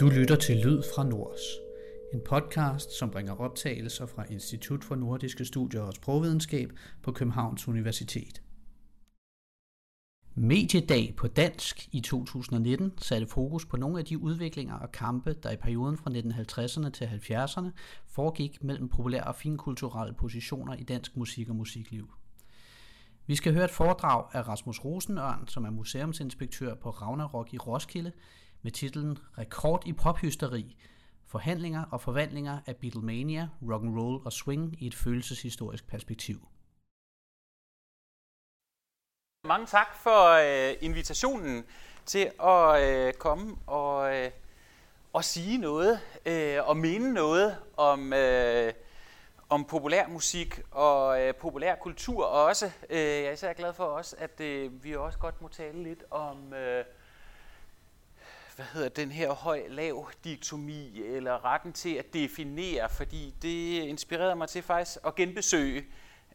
Du 0.00 0.08
lytter 0.08 0.36
til 0.36 0.56
Lyd 0.56 0.82
fra 0.94 1.04
Nords, 1.04 1.40
en 2.14 2.20
podcast, 2.24 2.98
som 2.98 3.10
bringer 3.10 3.34
optagelser 3.34 4.06
fra 4.06 4.24
Institut 4.30 4.84
for 4.84 4.94
Nordiske 4.94 5.44
Studier 5.44 5.80
og 5.80 5.92
Sprogvidenskab 5.92 6.72
på 7.02 7.12
Københavns 7.12 7.68
Universitet. 7.68 8.42
Mediedag 10.34 11.14
på 11.16 11.28
dansk 11.28 11.88
i 11.92 12.00
2019 12.00 12.92
satte 12.98 13.26
fokus 13.26 13.66
på 13.66 13.76
nogle 13.76 13.98
af 13.98 14.04
de 14.04 14.18
udviklinger 14.18 14.74
og 14.74 14.92
kampe, 14.92 15.32
der 15.42 15.50
i 15.50 15.56
perioden 15.56 15.96
fra 15.96 16.10
1950'erne 16.10 16.90
til 16.90 17.04
70'erne 17.04 17.70
foregik 18.06 18.64
mellem 18.64 18.88
populære 18.88 19.24
og 19.24 19.36
finkulturelle 19.36 20.14
positioner 20.14 20.74
i 20.74 20.82
dansk 20.82 21.16
musik 21.16 21.48
og 21.48 21.56
musikliv. 21.56 22.10
Vi 23.26 23.34
skal 23.34 23.54
høre 23.54 23.64
et 23.64 23.70
foredrag 23.70 24.24
af 24.32 24.48
Rasmus 24.48 24.84
Rosenørn, 24.84 25.48
som 25.48 25.64
er 25.64 25.70
museumsinspektør 25.70 26.74
på 26.74 26.90
Ragnarok 26.90 27.54
i 27.54 27.58
Roskilde, 27.58 28.12
med 28.62 28.72
titlen 28.72 29.18
Rekord 29.38 29.82
i 29.86 29.92
pophysteri, 29.92 30.76
forhandlinger 31.26 31.84
og 31.90 32.00
forvandlinger 32.00 32.58
af 32.66 32.76
Beatlemania, 32.76 33.48
rock 33.70 33.84
and 33.84 33.98
roll 33.98 34.20
og 34.24 34.32
swing 34.32 34.82
i 34.82 34.86
et 34.86 34.94
følelseshistorisk 34.94 35.86
perspektiv. 35.86 36.48
Mange 39.44 39.66
tak 39.66 39.96
for 39.96 40.20
øh, 40.30 40.76
invitationen 40.80 41.64
til 42.06 42.30
at 42.42 42.82
øh, 42.82 43.12
komme 43.12 43.56
og, 43.66 44.16
øh, 44.16 44.30
og 45.12 45.24
sige 45.24 45.58
noget 45.58 46.00
øh, 46.26 46.68
og 46.68 46.76
mene 46.76 47.12
noget 47.12 47.56
om, 47.76 48.12
øh, 48.12 48.72
om 49.48 49.64
populær 49.64 50.08
musik 50.08 50.60
og 50.70 51.22
øh, 51.22 51.34
populær 51.34 51.74
kultur 51.74 52.24
og 52.24 52.44
også. 52.44 52.66
Øh, 52.90 52.98
jeg 52.98 53.24
er 53.24 53.32
især 53.32 53.52
glad 53.52 53.72
for 53.72 53.84
også, 53.84 54.16
at 54.18 54.40
øh, 54.40 54.84
vi 54.84 54.96
også 54.96 55.18
godt 55.18 55.42
må 55.42 55.48
tale 55.48 55.82
lidt 55.82 56.04
om 56.10 56.52
øh, 56.52 56.84
hvad 58.60 58.68
hedder 58.72 58.88
den 58.88 59.10
her 59.10 59.32
høj-lav 59.32 60.10
diktomi 60.24 61.02
eller 61.02 61.44
retten 61.44 61.72
til 61.72 61.94
at 61.94 62.14
definere, 62.14 62.88
fordi 62.88 63.34
det 63.42 63.82
inspirerede 63.82 64.36
mig 64.36 64.48
til 64.48 64.62
faktisk 64.62 64.98
at 65.06 65.14
genbesøge 65.14 65.84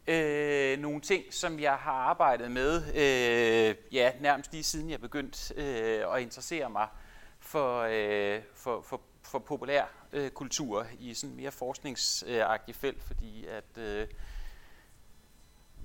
øh, 0.08 0.80
nogle 0.80 1.02
ting, 1.02 1.34
som 1.34 1.60
jeg 1.60 1.74
har 1.74 1.92
arbejdet 1.92 2.52
med, 2.52 2.84
øh, 2.88 3.76
ja, 3.92 4.12
nærmest 4.22 4.52
lige 4.52 4.64
siden 4.64 4.90
jeg 4.90 5.02
begyndte 5.02 5.54
øh, 5.58 6.16
at 6.16 6.22
interessere 6.22 6.70
mig 6.70 6.88
for, 7.40 7.82
øh, 7.82 8.42
for, 8.54 8.82
for, 8.82 9.02
for 9.24 9.40
populær 9.40 9.84
øh, 10.14 10.30
kultur 10.30 10.88
i 11.00 11.14
sådan 11.14 11.36
mere 11.36 11.52
forskningsagtig 11.52 12.76
felt, 12.76 13.04
fordi 13.04 13.46
at 13.46 13.78
øh, 13.78 14.08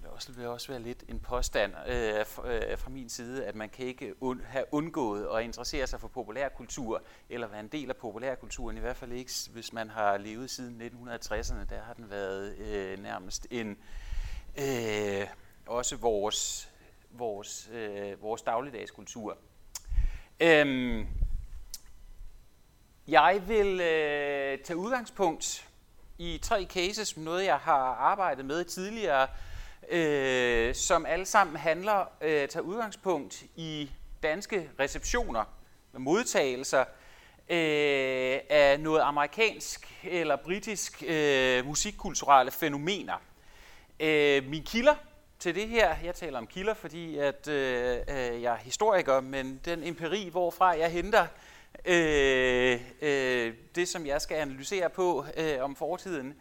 også, 0.08 0.32
vil 0.32 0.46
også 0.46 0.68
være 0.68 0.82
lidt 0.82 1.04
en 1.08 1.20
påstand 1.20 1.72
øh, 1.86 2.26
fra, 2.26 2.88
øh, 2.88 2.92
min 2.92 3.08
side, 3.08 3.46
at 3.46 3.54
man 3.54 3.68
kan 3.68 3.86
ikke 3.86 4.22
un, 4.22 4.42
have 4.46 4.64
undgået 4.72 5.28
at 5.36 5.44
interessere 5.44 5.86
sig 5.86 6.00
for 6.00 6.08
populærkultur, 6.08 7.02
eller 7.28 7.46
være 7.46 7.60
en 7.60 7.68
del 7.68 7.88
af 7.90 7.96
populærkulturen, 7.96 8.76
i 8.76 8.80
hvert 8.80 8.96
fald 8.96 9.12
ikke, 9.12 9.32
hvis 9.52 9.72
man 9.72 9.90
har 9.90 10.16
levet 10.16 10.50
siden 10.50 10.82
1960'erne, 10.82 11.64
der 11.70 11.82
har 11.82 11.94
den 11.94 12.10
været 12.10 12.58
øh, 12.58 13.02
nærmest 13.02 13.46
en, 13.50 13.78
øh, 14.58 15.26
også 15.66 15.96
vores, 15.96 16.70
vores, 17.10 17.70
øh, 17.72 18.22
vores 18.22 18.42
dagligdagskultur. 18.42 19.38
Øhm, 20.40 21.06
jeg 23.08 23.42
vil 23.46 23.80
øh, 23.80 24.58
tage 24.58 24.76
udgangspunkt 24.76 25.68
i 26.18 26.38
tre 26.42 26.66
cases, 26.70 27.16
noget 27.16 27.44
jeg 27.44 27.56
har 27.56 27.94
arbejdet 27.94 28.44
med 28.44 28.64
tidligere, 28.64 29.28
øh, 29.88 30.74
som 30.74 31.06
alle 31.06 31.26
sammen 31.26 31.56
handler, 31.56 32.12
øh, 32.20 32.48
tager 32.48 32.60
udgangspunkt 32.60 33.42
i 33.56 33.90
danske 34.22 34.70
receptioner 34.80 35.44
modtagelser 35.98 36.80
øh, 37.48 38.38
af 38.50 38.80
noget 38.80 39.00
amerikansk 39.00 40.02
eller 40.04 40.36
britisk 40.36 41.02
øh, 41.06 41.66
musikkulturelle 41.66 42.50
fænomener. 42.50 43.22
Øh, 44.00 44.46
mine 44.46 44.64
kilder 44.64 44.94
til 45.38 45.54
det 45.54 45.68
her, 45.68 45.96
jeg 46.04 46.14
taler 46.14 46.38
om 46.38 46.46
kilder, 46.46 46.74
fordi 46.74 47.18
at 47.18 47.48
øh, 47.48 47.98
øh, 48.08 48.42
jeg 48.42 48.52
er 48.52 48.56
historiker, 48.56 49.20
men 49.20 49.60
den 49.64 49.82
empiri, 49.84 50.28
hvorfra 50.28 50.66
jeg 50.68 50.90
henter 50.90 51.26
øh, 51.84 52.80
øh, 53.02 53.54
det, 53.74 53.88
som 53.88 54.06
jeg 54.06 54.20
skal 54.20 54.34
analysere 54.34 54.90
på 54.90 55.24
øh, 55.36 55.62
om 55.64 55.76
fortiden, 55.76 56.34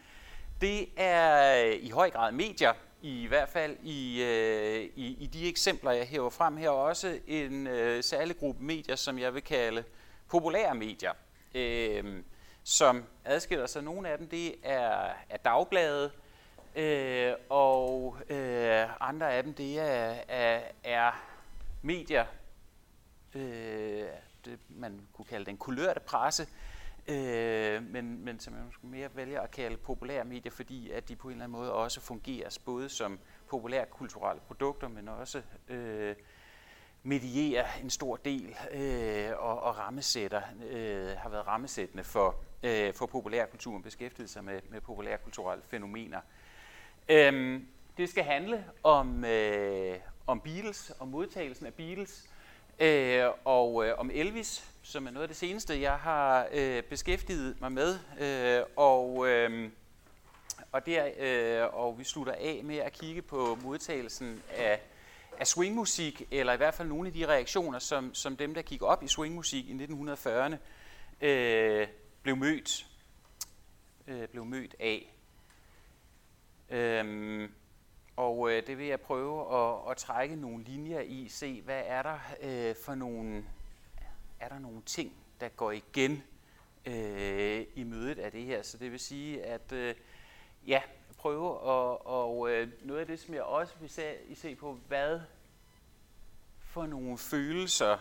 det 0.62 0.90
er 0.98 1.54
i 1.62 1.90
høj 1.90 2.10
grad 2.10 2.32
medier, 2.32 2.74
i 3.02 3.28
hvert 3.28 3.50
fald 3.50 3.78
i, 3.84 4.24
øh, 4.24 4.90
i, 4.96 5.18
i 5.20 5.28
de 5.28 5.50
eksempler, 5.50 5.92
jeg 5.92 6.06
hæver 6.08 6.30
frem 6.30 6.58
her, 6.58 6.70
også 6.70 7.20
en 7.28 7.68
øh, 7.68 8.04
særlig 8.04 8.38
gruppe 8.38 8.64
medier, 8.64 8.96
som 8.96 9.20
jeg 9.20 9.34
vil 9.34 9.42
kalde 9.42 9.84
populære 10.30 10.76
medier, 10.76 11.14
øh, 11.56 12.24
som 12.64 13.04
adskiller 13.26 13.68
sig. 13.68 13.84
Nogle 13.84 14.10
af 14.10 14.18
dem, 14.18 14.28
det 14.28 14.56
er, 14.64 15.10
er 15.30 15.38
dagblade, 15.46 16.12
øh, 16.76 17.34
og 17.50 18.18
øh, 18.30 18.88
andre 19.00 19.34
af 19.34 19.44
dem, 19.44 19.54
det 19.54 19.80
er, 19.80 20.16
er, 20.28 20.62
er 20.84 21.12
medier, 21.82 22.26
øh, 23.36 24.06
det, 24.46 24.60
man 24.70 25.02
kunne 25.14 25.26
kalde 25.26 25.46
den 25.46 25.58
kulørte 25.58 26.00
presse, 26.00 26.44
øh, 26.44 26.69
øh, 27.10 27.84
men, 27.84 28.26
men 28.26 28.40
som 28.40 28.54
jeg 28.54 28.64
måske 28.66 28.88
mere 28.88 29.10
vælger 29.16 29.42
at 29.42 29.52
kalde 29.52 29.78
populære 29.78 30.26
medier, 30.26 30.52
fordi 30.52 30.92
at 30.92 31.10
de 31.10 31.16
på 31.16 31.28
en 31.28 31.32
eller 31.32 31.44
anden 31.44 31.60
måde 31.60 31.74
også 31.74 32.02
fungerer 32.02 32.58
både 32.66 32.90
som 32.90 33.20
populære 33.48 33.86
kulturelle 33.86 34.42
produkter, 34.48 34.88
men 34.88 35.08
også 35.08 35.42
øh, 35.68 36.16
medierer 37.04 37.66
en 37.84 37.90
stor 37.90 38.16
del 38.16 38.56
øh, 38.72 39.32
og, 39.38 39.62
og 39.62 39.78
rammesætter, 39.78 40.42
øh, 40.70 41.18
har 41.18 41.30
været 41.30 41.48
rammesættende 41.48 42.04
for, 42.04 42.36
øh, 42.64 42.94
for 42.94 43.06
populærkulturen, 43.06 43.84
beskæftiget 43.84 44.30
sig 44.30 44.44
med, 44.44 44.62
med 44.70 44.82
populærkulturelle 44.82 45.64
fænomener. 45.64 46.22
Øhm, 47.10 47.68
det 47.98 48.10
skal 48.10 48.24
handle 48.24 48.66
om, 48.84 49.26
øh, 49.26 49.98
om 50.28 50.42
Beatles, 50.42 50.92
om 51.00 51.08
modtagelsen 51.08 51.66
af 51.66 51.74
Beatles, 51.74 52.30
øh, 52.80 53.26
og 53.46 53.86
øh, 53.86 53.94
om 53.98 54.12
Elvis, 54.14 54.69
som 54.82 55.08
er 55.08 55.12
noget 55.12 55.24
af 55.24 55.28
det 55.28 55.38
seneste, 55.38 55.82
jeg 55.82 55.96
har 55.96 56.48
øh, 56.52 56.84
beskæftiget 56.84 57.62
mig 57.62 57.72
med. 57.72 58.00
Øh, 58.20 58.64
og, 58.76 59.28
øh, 59.28 59.70
og, 60.72 60.86
der, 60.86 61.10
øh, 61.20 61.74
og 61.74 62.00
vi 62.00 62.04
slutter 62.04 62.34
af 62.34 62.62
med 62.64 62.78
at 62.78 62.94
kigge 62.94 63.22
på 63.22 63.58
modtagelsen 63.64 64.44
af, 64.50 64.82
af 65.40 65.48
swingmusik, 65.48 66.28
eller 66.32 66.54
i 66.54 66.58
hvert 66.58 66.74
fald 66.74 66.88
nogle 66.88 67.08
af 67.08 67.14
de 67.14 67.28
reaktioner, 67.28 67.80
som, 67.80 68.14
som 68.14 68.38
dem, 68.38 68.54
der 68.54 68.62
gik 68.62 68.82
op 68.82 69.04
i 69.04 69.08
swingmusik 69.08 69.70
i 69.70 69.74
1940'erne, 69.74 70.56
øh, 71.22 71.88
blev 72.24 72.36
mødt 72.36 72.86
øh, 74.10 74.28
blev 74.28 74.46
mødt 74.46 74.76
af. 74.80 75.14
Øhm, 76.70 77.52
og 78.16 78.52
øh, 78.52 78.68
det 78.68 78.78
vil 78.78 78.86
jeg 78.86 79.02
prøve 79.02 79.56
at, 79.56 79.92
at 79.92 79.98
trække 79.98 80.36
nogle 80.36 80.64
linjer 80.64 81.00
i, 81.00 81.28
se 81.28 81.62
hvad 81.62 81.82
er 81.86 82.02
der 82.02 82.20
øh, 82.42 82.76
for 82.86 82.96
nogle 82.96 83.44
er 84.40 84.50
der 84.50 84.60
nogle 84.60 84.82
ting, 84.86 85.14
der 85.40 85.50
går 85.50 85.72
igen 85.72 86.24
øh, 86.86 87.66
i 87.76 87.84
mødet 87.84 88.20
af 88.20 88.32
det 88.32 88.44
her. 88.44 88.62
Så 88.62 88.78
det 88.78 88.92
vil 88.92 89.00
sige, 89.00 89.44
at 89.44 89.72
øh, 89.72 89.96
ja, 90.68 90.82
prøve 91.18 91.56
at, 91.56 91.98
og 92.06 92.52
øh, 92.52 92.72
noget 92.82 93.02
af 93.02 93.08
det, 93.08 93.20
som 93.20 93.34
jeg 93.34 93.44
også 93.44 93.74
vil 93.80 93.90
se, 93.90 94.16
I 94.28 94.36
se 94.36 94.56
på, 94.56 94.74
hvad 94.88 95.22
for 96.60 96.86
nogle 96.86 97.18
følelser 97.18 97.98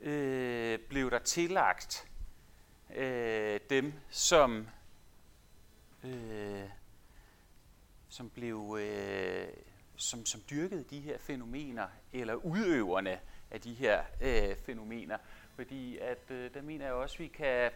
øh, 0.00 0.78
blev 0.78 1.10
der 1.10 1.18
tillagt 1.18 2.08
øh, 2.94 3.60
dem, 3.70 3.92
som 4.10 4.68
øh, 6.04 6.68
som 8.08 8.30
blev 8.30 8.78
øh, 8.80 9.48
som, 9.96 10.26
som 10.26 10.42
dyrkede 10.50 10.84
de 10.90 11.00
her 11.00 11.18
fænomener, 11.18 11.88
eller 12.12 12.34
udøverne 12.34 13.20
af 13.50 13.60
de 13.60 13.74
her 13.74 14.00
øh, 14.20 14.56
fænomener. 14.66 15.16
Fordi 15.56 15.98
at, 15.98 16.30
øh, 16.30 16.54
der 16.54 16.62
mener 16.62 16.84
jeg 16.84 16.94
også, 16.94 17.14
at 17.14 17.20
vi 17.20 17.26
kan 17.26 17.70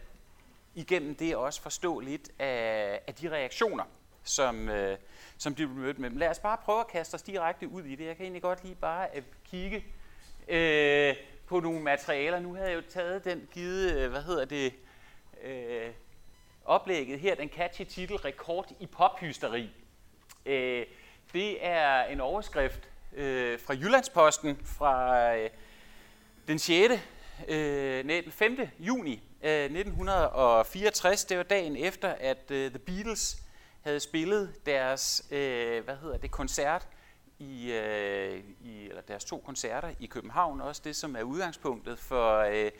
igennem 0.75 1.15
det 1.15 1.35
også 1.35 1.61
forstå 1.61 1.99
lidt 1.99 2.29
af, 2.39 3.01
af 3.07 3.13
de 3.13 3.31
reaktioner, 3.31 3.83
som, 4.23 4.69
øh, 4.69 4.97
som 5.37 5.55
de 5.55 5.67
bliver 5.67 5.79
mødt 5.79 5.99
med. 5.99 6.09
Men 6.09 6.19
lad 6.19 6.29
os 6.29 6.39
bare 6.39 6.57
prøve 6.57 6.79
at 6.79 6.87
kaste 6.87 7.15
os 7.15 7.21
direkte 7.21 7.67
ud 7.67 7.83
i 7.83 7.95
det. 7.95 8.05
Jeg 8.05 8.15
kan 8.15 8.23
egentlig 8.23 8.41
godt 8.41 8.63
lige 8.63 8.75
bare 8.75 9.15
at 9.15 9.23
kigge 9.45 9.85
øh, 10.47 11.15
på 11.47 11.59
nogle 11.59 11.81
materialer. 11.81 12.39
Nu 12.39 12.53
havde 12.53 12.69
jeg 12.69 12.75
jo 12.75 12.83
taget 12.89 13.23
den 13.25 13.49
givet, 13.53 13.97
øh, 13.97 14.11
hvad 14.11 14.21
hedder 14.21 14.45
det, 14.45 14.73
øh, 15.43 15.91
oplægget 16.65 17.19
her, 17.19 17.35
den 17.35 17.49
catchy 17.49 17.83
titel, 17.83 18.17
Rekord 18.17 18.71
i 18.79 18.85
pophysteri. 18.85 19.69
Øh, 20.45 20.85
det 21.33 21.65
er 21.65 22.03
en 22.03 22.21
overskrift 22.21 22.89
øh, 23.13 23.59
fra 23.59 23.73
Jyllandsposten 23.73 24.57
fra 24.65 25.35
øh, 25.35 25.49
den 26.47 26.59
6. 26.59 26.93
Øh, 27.47 28.05
nej, 28.05 28.21
den 28.21 28.31
5. 28.31 28.57
juni 28.79 29.23
øh, 29.43 29.63
1964. 29.63 31.25
Det 31.25 31.37
var 31.37 31.43
dagen 31.43 31.75
efter, 31.75 32.09
at 32.09 32.51
øh, 32.51 32.69
The 32.71 32.79
Beatles 32.79 33.37
havde 33.81 33.99
spillet 33.99 34.65
deres 34.65 35.25
øh, 35.31 35.83
hvad 35.83 35.95
hedder 35.95 36.17
det, 36.17 36.31
koncert 36.31 36.87
i, 37.39 37.71
øh, 37.71 38.43
i, 38.61 38.89
eller 38.89 39.01
deres 39.01 39.25
to 39.25 39.43
koncerter 39.45 39.91
i 39.99 40.05
København, 40.05 40.61
også 40.61 40.81
det 40.85 40.95
som 40.95 41.15
er 41.15 41.23
udgangspunktet 41.23 41.99
for, 41.99 42.37
øh, 42.37 42.71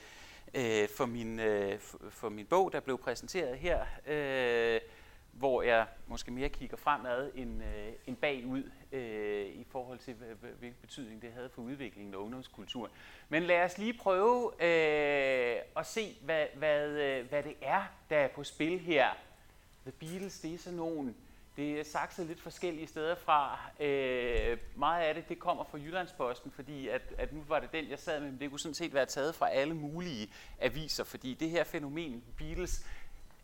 øh, 0.53 0.89
for, 0.97 1.05
min, 1.05 1.39
øh, 1.39 1.79
for, 2.09 2.29
min 2.29 2.45
bog, 2.45 2.73
der 2.73 2.79
blev 2.79 2.97
præsenteret 2.97 3.57
her, 3.57 3.85
øh, 4.07 4.81
hvor 5.31 5.61
jeg 5.61 5.87
måske 6.07 6.31
mere 6.31 6.49
kigger 6.49 6.77
fremad 6.77 7.31
end, 7.35 7.63
øh, 7.63 7.93
end 8.07 8.15
bagud 8.15 8.71
øh, 8.91 9.45
i 9.45 9.65
forhold 9.71 9.99
til, 9.99 10.13
hvilken 10.59 10.77
betydning 10.81 11.21
det 11.21 11.33
havde 11.33 11.49
for 11.49 11.61
udviklingen 11.61 12.13
af 12.13 12.17
ungdomskulturen. 12.17 12.91
Men 13.29 13.43
lad 13.43 13.63
os 13.63 13.77
lige 13.77 13.93
prøve 13.93 14.51
øh, 14.63 15.61
at 15.77 15.85
se, 15.85 16.17
hvad, 16.21 16.45
hvad, 16.55 16.87
øh, 16.89 17.29
hvad 17.29 17.43
det 17.43 17.55
er, 17.61 17.83
der 18.09 18.17
er 18.17 18.27
på 18.27 18.43
spil 18.43 18.79
her. 18.79 19.09
The 19.83 19.91
Beatles, 19.91 20.39
det 20.39 20.53
er 20.53 20.57
sådan 20.57 20.77
nogle 20.77 21.13
det 21.57 21.79
er 21.79 21.83
sakset 21.83 22.25
lidt 22.25 22.41
forskellige 22.41 22.87
steder 22.87 23.15
fra. 23.15 23.59
Øh, 23.79 24.57
meget 24.75 25.03
af 25.03 25.15
det, 25.15 25.29
det 25.29 25.39
kommer 25.39 25.63
fra 25.63 25.77
Jyllandsposten, 25.77 26.51
fordi 26.51 26.87
at, 26.87 27.01
at 27.17 27.33
nu 27.33 27.43
var 27.47 27.59
det 27.59 27.71
den, 27.71 27.89
jeg 27.89 27.99
sad 27.99 28.19
med, 28.19 28.31
men 28.31 28.39
det 28.39 28.49
kunne 28.49 28.59
sådan 28.59 28.75
set 28.75 28.93
være 28.93 29.05
taget 29.05 29.35
fra 29.35 29.49
alle 29.49 29.73
mulige 29.73 30.29
aviser, 30.59 31.03
fordi 31.03 31.33
det 31.33 31.49
her 31.49 31.63
fænomen, 31.63 32.23
Beatles, 32.37 32.85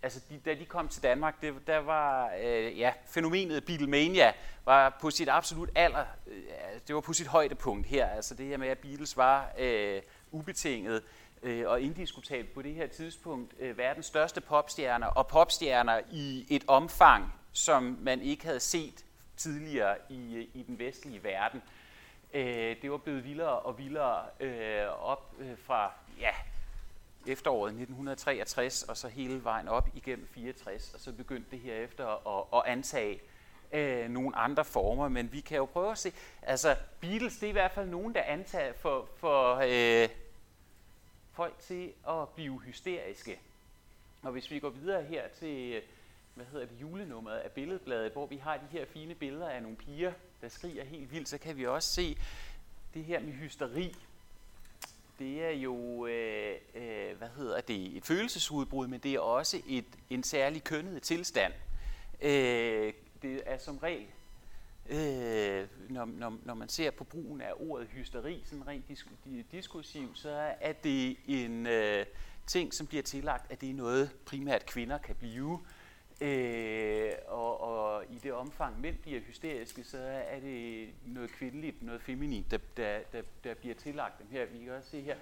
altså 0.02 0.22
de, 0.30 0.40
da 0.46 0.54
de 0.54 0.66
kom 0.66 0.88
til 0.88 1.04
Danmark, 1.04 1.42
det, 1.42 1.68
der 1.68 1.78
var, 1.78 2.32
øh, 2.44 2.80
ja, 2.80 2.94
fænomenet 3.06 3.66
Beatlemania 3.66 4.34
var 4.66 4.98
på 5.02 5.10
sit 5.10 5.30
absolut 5.30 5.70
alder, 5.76 6.06
øh, 6.28 6.34
det 6.88 6.96
var 6.96 7.02
på 7.02 7.14
sit 7.14 7.28
højdepunkt 7.28 7.88
her, 7.88 8.08
altså 8.08 8.36
det 8.36 8.46
her 8.46 8.58
med, 8.58 8.68
at 8.68 8.78
Beatles 8.78 9.18
var 9.18 9.52
øh, 9.60 10.02
ubetinget 10.32 11.04
øh, 11.44 11.68
og 11.68 11.82
indiskutabelt 11.82 12.54
på 12.54 12.62
det 12.62 12.76
her 12.76 12.88
tidspunkt 12.88 13.54
øh, 13.60 13.78
verdens 13.78 14.06
største 14.06 14.42
popstjerner, 14.42 15.08
og 15.08 15.28
popstjerner 15.28 16.02
i 16.12 16.46
et 16.50 16.64
omfang, 16.68 17.34
som 17.54 17.98
man 18.02 18.22
ikke 18.22 18.46
havde 18.46 18.60
set 18.60 19.06
tidligere 19.38 19.96
i, 20.10 20.36
øh, 20.36 20.46
i 20.54 20.64
den 20.68 20.80
vestlige 20.80 21.24
verden. 21.24 21.62
Øh, 22.34 22.76
det 22.82 22.92
var 22.92 22.98
blevet 22.98 23.24
vildere 23.24 23.60
og 23.60 23.78
vildere 23.78 24.26
øh, 24.40 24.88
op 25.02 25.36
øh, 25.40 25.58
fra 25.66 25.92
ja, 26.20 26.32
efteråret 27.28 27.70
1963 27.70 28.84
og 28.84 28.98
så 28.98 29.08
hele 29.08 29.44
vejen 29.44 29.68
op 29.68 29.90
igennem 29.96 30.28
64, 30.28 30.94
og 30.94 31.00
så 31.00 31.14
begyndte 31.14 31.52
det 31.52 31.60
herefter 31.60 32.38
at, 32.38 32.60
at 32.60 32.72
antage 32.72 33.22
øh, 33.74 34.10
nogle 34.10 34.36
andre 34.36 34.66
former, 34.66 35.10
men 35.10 35.32
vi 35.32 35.40
kan 35.40 35.58
jo 35.58 35.66
prøve 35.66 35.92
at 35.92 35.98
se, 35.98 36.12
altså 36.42 36.76
Beatles, 37.00 37.38
det 37.38 37.44
er 37.44 37.50
i 37.50 37.52
hvert 37.52 37.72
fald 37.72 37.90
nogen, 37.90 38.16
der 38.16 38.22
antager 38.22 38.74
for, 38.74 39.10
for 39.16 39.56
øh, 39.56 40.10
folk 41.34 41.60
til 41.60 41.94
at 42.10 42.30
blive 42.30 42.60
hysteriske. 42.60 43.40
Og 44.22 44.32
hvis 44.32 44.52
vi 44.52 44.60
går 44.60 44.70
videre 44.70 45.04
her 45.04 45.28
til 45.28 45.82
hvad 46.38 46.46
hedder 46.52 46.66
det, 46.66 46.82
julenummeret 46.82 47.38
af 47.38 47.52
billedbladet, 47.52 48.12
hvor 48.12 48.26
vi 48.26 48.38
har 48.38 48.58
de 48.58 48.66
her 48.72 48.86
fine 48.86 49.16
billeder 49.16 49.50
af 49.50 49.62
nogle 49.62 49.78
piger, 49.78 50.14
der 50.42 50.50
skriger 50.50 50.84
helt 50.84 51.12
vildt, 51.12 51.30
så 51.30 51.38
kan 51.38 51.58
vi 51.58 51.66
også 51.66 51.94
se 51.94 52.18
det 52.94 53.04
her 53.04 53.20
med 53.20 53.34
hysteri. 53.34 53.96
Det 55.20 55.44
er 55.44 55.52
jo, 55.52 56.06
øh, 56.06 56.56
øh, 56.76 57.18
hvad 57.18 57.28
hedder 57.38 57.62
det, 57.62 57.98
et 57.98 58.06
følelsesudbrud, 58.06 58.88
men 58.88 59.00
det 59.00 59.14
er 59.14 59.20
også 59.20 59.62
et, 59.68 59.86
en 60.10 60.24
særlig 60.24 60.64
kønnet 60.64 61.02
tilstand. 61.02 61.54
Øh, 62.22 62.94
det 63.22 63.42
er 63.46 63.58
som 63.58 63.78
regel, 63.78 64.08
øh, 64.90 65.68
når, 65.90 66.06
når, 66.06 66.38
når 66.46 66.54
man 66.54 66.70
ser 66.70 66.92
på 66.92 67.04
brugen 67.04 67.42
af 67.42 67.52
ordet 67.60 67.88
hysteri, 67.88 68.44
sådan 68.46 68.68
rent 68.68 68.88
disk, 68.88 69.08
diskursivt, 69.52 70.18
så 70.18 70.54
er 70.62 70.74
det 70.74 71.18
en 71.28 71.68
øh, 71.68 72.06
ting, 72.48 72.74
som 72.74 72.88
bliver 72.88 73.04
tillagt, 73.04 73.52
at 73.52 73.62
det 73.62 73.70
er 73.70 73.74
noget 73.74 74.12
primært 74.26 74.66
kvinder 74.66 74.98
kan 74.98 75.16
blive. 75.16 75.60
Øh, 76.22 77.12
og, 77.28 77.62
og 77.62 78.04
i 78.10 78.18
det 78.24 78.34
omfang 78.34 78.82
mænd 78.82 78.98
bliver 78.98 79.20
hysteriske, 79.20 79.84
så 79.84 79.98
er 80.28 80.40
det 80.40 80.90
noget 81.06 81.32
kvindeligt, 81.32 81.84
noget 81.84 82.02
feminint, 82.02 82.52
der, 82.52 82.58
der, 82.78 83.00
der, 83.12 83.22
der 83.44 83.54
bliver 83.54 83.76
tillagt 83.76 84.20
dem 84.20 84.28
her. 84.32 84.46
Vi 84.46 84.64
kan 84.64 84.74
også 84.74 84.90
se 84.90 85.02
her, 85.02 85.16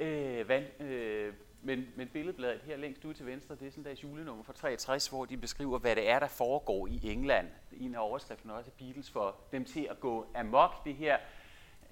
øh, 0.00 0.48
vand, 0.48 0.82
øh, 0.82 1.34
men, 1.62 1.88
men 1.96 2.08
billedbladet 2.08 2.60
her 2.64 2.76
længst 2.76 3.04
ude 3.04 3.14
til 3.14 3.26
venstre, 3.26 3.54
det 3.54 3.66
er 3.66 3.70
sådan 3.70 3.84
deres 3.84 4.02
julenummer 4.02 4.44
fra 4.44 4.52
63, 4.52 5.08
hvor 5.08 5.24
de 5.24 5.36
beskriver, 5.36 5.78
hvad 5.78 5.96
det 5.96 6.08
er, 6.08 6.18
der 6.18 6.28
foregår 6.28 6.86
i 6.86 7.00
England. 7.04 7.48
En 7.80 7.94
af 7.94 8.00
overskrifterne 8.00 8.54
også 8.54 8.70
er 8.70 8.84
Beatles 8.84 9.10
for 9.10 9.36
dem 9.52 9.64
til 9.64 9.86
at 9.90 10.00
gå 10.00 10.26
amok. 10.34 10.84
Det 10.84 10.94
her, 10.94 11.18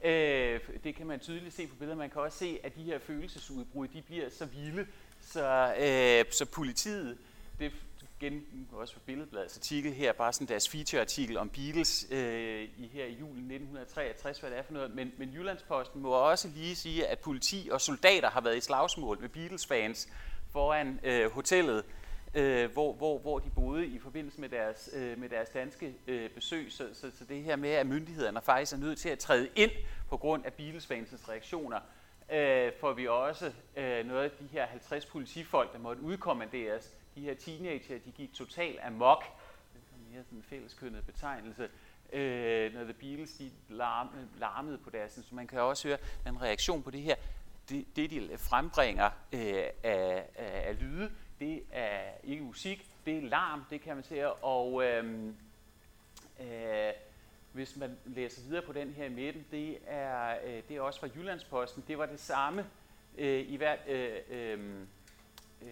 øh, 0.05 0.61
det 0.85 0.95
kan 0.95 1.07
man 1.07 1.21
tydeligt 1.21 1.55
se 1.55 1.67
på 1.67 1.75
billeder. 1.77 1.97
Man 1.97 2.11
kan 2.11 2.23
også 2.23 2.39
se, 2.39 2.59
at 2.65 2.75
de 2.75 2.83
her 2.83 2.99
følelsesudbrud, 2.99 3.89
de 3.89 4.03
bliver 4.03 4.29
så 4.29 4.47
vilde, 4.47 4.87
så, 5.21 5.75
øh, 5.79 6.33
så 6.33 6.47
politiet, 6.47 7.19
det 7.59 7.73
igen 8.27 8.69
også 8.73 8.93
for 8.93 9.01
Billedbladets 9.01 9.57
altså 9.57 9.59
artikel 9.59 9.93
her, 9.93 10.13
bare 10.13 10.33
sådan 10.33 10.49
deres 10.49 10.69
featureartikel 10.69 11.37
om 11.37 11.49
Beatles 11.49 12.07
øh, 12.11 12.63
i 12.79 12.91
her 12.93 13.05
i 13.05 13.13
julen 13.13 13.39
1963, 13.39 14.41
hvad 14.41 14.51
det 14.51 14.59
er 14.59 14.63
for 14.63 14.73
noget. 14.73 14.95
Men, 14.95 15.13
men 15.19 15.33
Jyllandsposten 15.35 16.03
må 16.03 16.11
også 16.11 16.49
lige 16.49 16.77
sige, 16.77 17.07
at 17.07 17.19
politi 17.19 17.69
og 17.73 17.81
soldater 17.81 18.31
har 18.31 18.41
været 18.41 18.57
i 18.57 18.61
slagsmål 18.61 19.21
med 19.21 19.29
Beatles-fans 19.29 20.09
foran 20.53 21.01
øh, 21.03 21.31
hotellet, 21.31 21.85
øh, 22.35 22.73
hvor, 22.73 22.93
hvor, 22.93 23.19
hvor 23.19 23.39
de 23.39 23.51
boede 23.51 23.87
i 23.87 23.99
forbindelse 23.99 24.41
med 24.41 24.49
deres, 24.49 24.91
øh, 24.93 25.19
med 25.19 25.29
deres 25.29 25.49
danske 25.49 25.95
øh, 26.07 26.31
besøg. 26.31 26.73
Så, 26.73 26.89
så, 26.93 27.11
så 27.19 27.25
det 27.25 27.43
her 27.43 27.57
med, 27.57 27.71
at 27.71 27.87
myndighederne 27.87 28.41
faktisk 28.43 28.73
er 28.73 28.77
nødt 28.77 28.99
til 28.99 29.09
at 29.09 29.19
træde 29.19 29.49
ind 29.57 29.71
på 30.09 30.17
grund 30.17 30.47
af 30.47 30.53
Beatles-fansens 30.53 31.29
reaktioner, 31.29 31.81
øh, 32.35 32.73
får 32.81 32.93
vi 32.93 33.09
også 33.09 33.53
øh, 33.77 34.07
noget 34.07 34.25
af 34.25 34.31
de 34.31 34.47
her 34.53 34.67
50 34.67 35.07
politifolk, 35.07 35.73
der 35.73 35.79
måtte 35.79 36.03
udkommanderes 36.03 36.95
de 37.15 37.21
her 37.21 37.35
teenager, 37.35 37.99
de 37.99 38.11
gik 38.11 38.35
totalt 38.35 38.79
amok. 38.83 39.25
Det 39.75 39.81
er 39.93 40.13
mere 40.13 40.25
sådan 40.25 40.39
en 40.39 40.45
fælleskønnet 40.49 41.07
betegnelse. 41.07 41.69
Øh, 42.13 42.75
når 42.75 42.85
The 42.85 42.93
Beatles 42.93 43.33
de 43.33 43.51
larmede, 43.69 44.29
larmede 44.39 44.79
på 44.79 44.91
deres, 44.91 45.13
så 45.13 45.35
man 45.35 45.47
kan 45.47 45.61
også 45.61 45.89
høre 45.89 45.99
den 46.25 46.43
reaktion 46.43 46.83
på 46.83 46.91
det 46.91 47.01
her. 47.01 47.17
Det, 47.69 47.97
det 47.97 48.11
de 48.11 48.31
frembringer 48.39 49.11
øh, 49.33 49.41
af, 49.83 50.27
af, 50.37 50.69
af 50.69 50.81
lyde, 50.81 51.11
det 51.41 51.63
er 51.73 52.03
ikke 52.25 52.43
musik, 52.43 52.87
det 53.07 53.19
er 53.19 53.23
larm, 53.23 53.65
det 53.71 53.81
kan 53.81 53.95
man 53.95 54.05
se. 54.05 54.33
Og 54.33 54.85
øhm, 54.85 55.37
øh, 56.41 56.47
øh, 56.47 56.93
hvis 57.55 57.77
man 57.77 57.99
læser 58.05 58.43
videre 58.43 58.63
på 58.63 58.73
den 58.73 58.93
her 58.93 59.05
i 59.05 59.09
midten, 59.09 59.47
det 59.51 59.79
er, 59.87 60.37
øh, 60.45 60.63
det 60.69 60.77
er 60.77 60.81
også 60.81 61.01
fra 61.01 61.09
Jyllandsposten. 61.17 61.85
Det 61.89 61.99
var 61.99 62.07
det 62.07 62.21
samme 62.21 62.67
øh, 63.19 63.41
i 63.49 63.57
hvert... 63.57 63.79
Øh, 63.89 64.17
øh, 64.31 64.59
øh, 65.63 65.69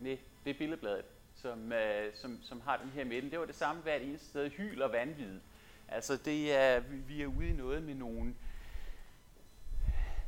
nej, 0.00 0.18
det 0.44 0.58
billedbladet, 0.58 1.04
som, 1.34 1.72
øh, 1.72 2.14
som, 2.14 2.38
som 2.42 2.60
har 2.60 2.76
den 2.76 2.90
her 2.90 3.04
midten. 3.04 3.30
Det 3.30 3.38
var 3.38 3.46
det 3.46 3.54
samme 3.54 3.82
hvert 3.82 4.02
eneste 4.02 4.28
sted, 4.28 4.50
hyl 4.50 4.82
og 4.82 4.92
vanvid. 4.92 5.40
Altså 5.88 6.16
det 6.16 6.54
er, 6.54 6.80
vi 6.80 7.22
er 7.22 7.26
ude 7.26 7.48
i 7.48 7.52
noget 7.52 7.82
med 7.82 7.94
nogle 7.94 8.34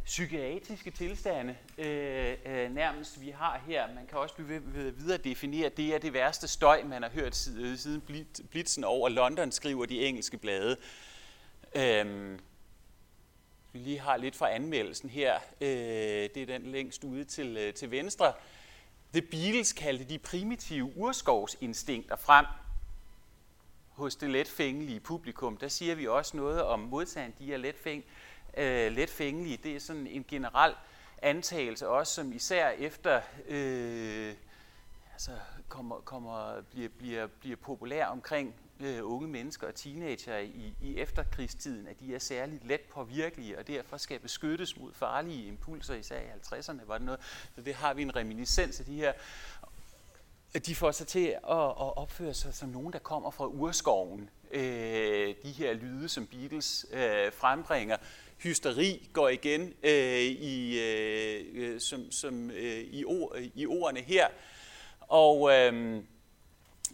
psykiatriske 0.06 0.90
tilstande 0.90 1.56
øh, 1.78 2.36
øh, 2.46 2.74
nærmest 2.74 3.20
vi 3.20 3.30
har 3.30 3.62
her. 3.66 3.94
Man 3.94 4.06
kan 4.06 4.18
også 4.18 4.34
blive 4.34 4.62
videre 4.92 5.18
definere, 5.18 5.66
at 5.66 5.76
det 5.76 5.94
er 5.94 5.98
det 5.98 6.12
værste 6.12 6.48
støj, 6.48 6.82
man 6.84 7.02
har 7.02 7.10
hørt 7.10 7.48
øh, 7.56 7.78
siden 7.78 8.26
blitzen 8.50 8.84
over 8.84 9.08
London, 9.08 9.52
skriver 9.52 9.86
de 9.86 10.06
engelske 10.06 10.38
blade. 10.38 10.76
Øhm, 11.74 12.38
vi 13.72 13.78
lige 13.78 14.00
har 14.00 14.16
lidt 14.16 14.36
fra 14.36 14.50
anmeldelsen 14.50 15.10
her. 15.10 15.34
Øh, 15.60 15.68
det 16.34 16.36
er 16.36 16.46
den 16.46 16.62
længst 16.62 17.04
ude 17.04 17.24
til, 17.24 17.56
øh, 17.56 17.74
til 17.74 17.90
venstre. 17.90 18.32
The 19.12 19.22
Beatles 19.22 19.72
kaldte 19.72 20.04
de 20.04 20.18
primitive 20.18 20.96
urskovsinstinkter 20.96 22.16
frem 22.16 22.46
hos 23.88 24.16
det 24.16 24.30
letfængelige 24.30 25.00
publikum. 25.00 25.56
Der 25.56 25.68
siger 25.68 25.94
vi 25.94 26.06
også 26.06 26.36
noget 26.36 26.62
om 26.62 26.80
modtagen, 26.80 27.34
de 27.38 27.52
er 27.52 27.56
letfæng, 27.56 28.04
øh, 28.56 28.92
letfængelige. 28.92 29.56
Det 29.56 29.76
er 29.76 29.80
sådan 29.80 30.06
en 30.06 30.24
generel 30.28 30.74
antagelse 31.22 31.88
også, 31.88 32.14
som 32.14 32.32
især 32.32 32.68
efter 32.68 33.20
øh, 33.48 34.34
altså 35.12 35.30
kommer, 35.68 35.96
kommer, 35.96 36.62
bliver, 36.70 36.88
bliver, 36.88 37.26
bliver 37.26 37.56
populær 37.56 38.06
omkring 38.06 38.54
øh, 38.80 38.98
unge 39.02 39.28
mennesker 39.28 39.66
og 39.66 39.74
teenager 39.74 40.38
i, 40.38 40.74
i 40.82 40.96
efterkrigstiden, 40.96 41.88
at 41.88 42.00
de 42.00 42.14
er 42.14 42.18
særligt 42.18 42.66
let 42.66 42.80
påvirkelige, 42.80 43.58
og 43.58 43.66
derfor 43.66 43.96
skal 43.96 44.20
beskyttes 44.20 44.76
mod 44.76 44.92
farlige 44.92 45.46
impulser, 45.46 45.94
især 45.94 46.20
i 46.20 46.24
50'erne 46.24 46.86
var 46.86 46.98
det 46.98 47.06
noget. 47.06 47.20
Så 47.54 47.60
det 47.60 47.74
har 47.74 47.94
vi 47.94 48.02
en 48.02 48.16
reminiscens 48.16 48.80
af 48.80 48.86
de 48.86 48.94
her 48.94 49.12
de 50.58 50.74
får 50.74 50.90
sig 50.90 51.06
til 51.06 51.26
at, 51.26 51.36
at 51.50 51.96
opføre 51.96 52.34
sig 52.34 52.54
som 52.54 52.68
nogen, 52.68 52.92
der 52.92 52.98
kommer 52.98 53.30
fra 53.30 53.46
urskoven. 53.46 54.30
Øh, 54.50 55.34
de 55.42 55.52
her 55.52 55.72
lyde, 55.72 56.08
som 56.08 56.26
Beatles 56.26 56.86
øh, 56.92 57.32
frembringer. 57.32 57.96
Hysteri 58.38 59.08
går 59.12 59.28
igen 59.28 59.74
øh, 59.82 60.20
i, 60.22 60.80
øh, 60.80 61.44
øh, 61.54 61.80
som, 61.80 62.10
som, 62.10 62.50
øh, 62.50 62.78
i, 62.78 63.04
ord, 63.04 63.36
i 63.54 63.66
ordene 63.66 64.00
her. 64.00 64.26
Og 65.00 65.52
øh, 65.52 66.02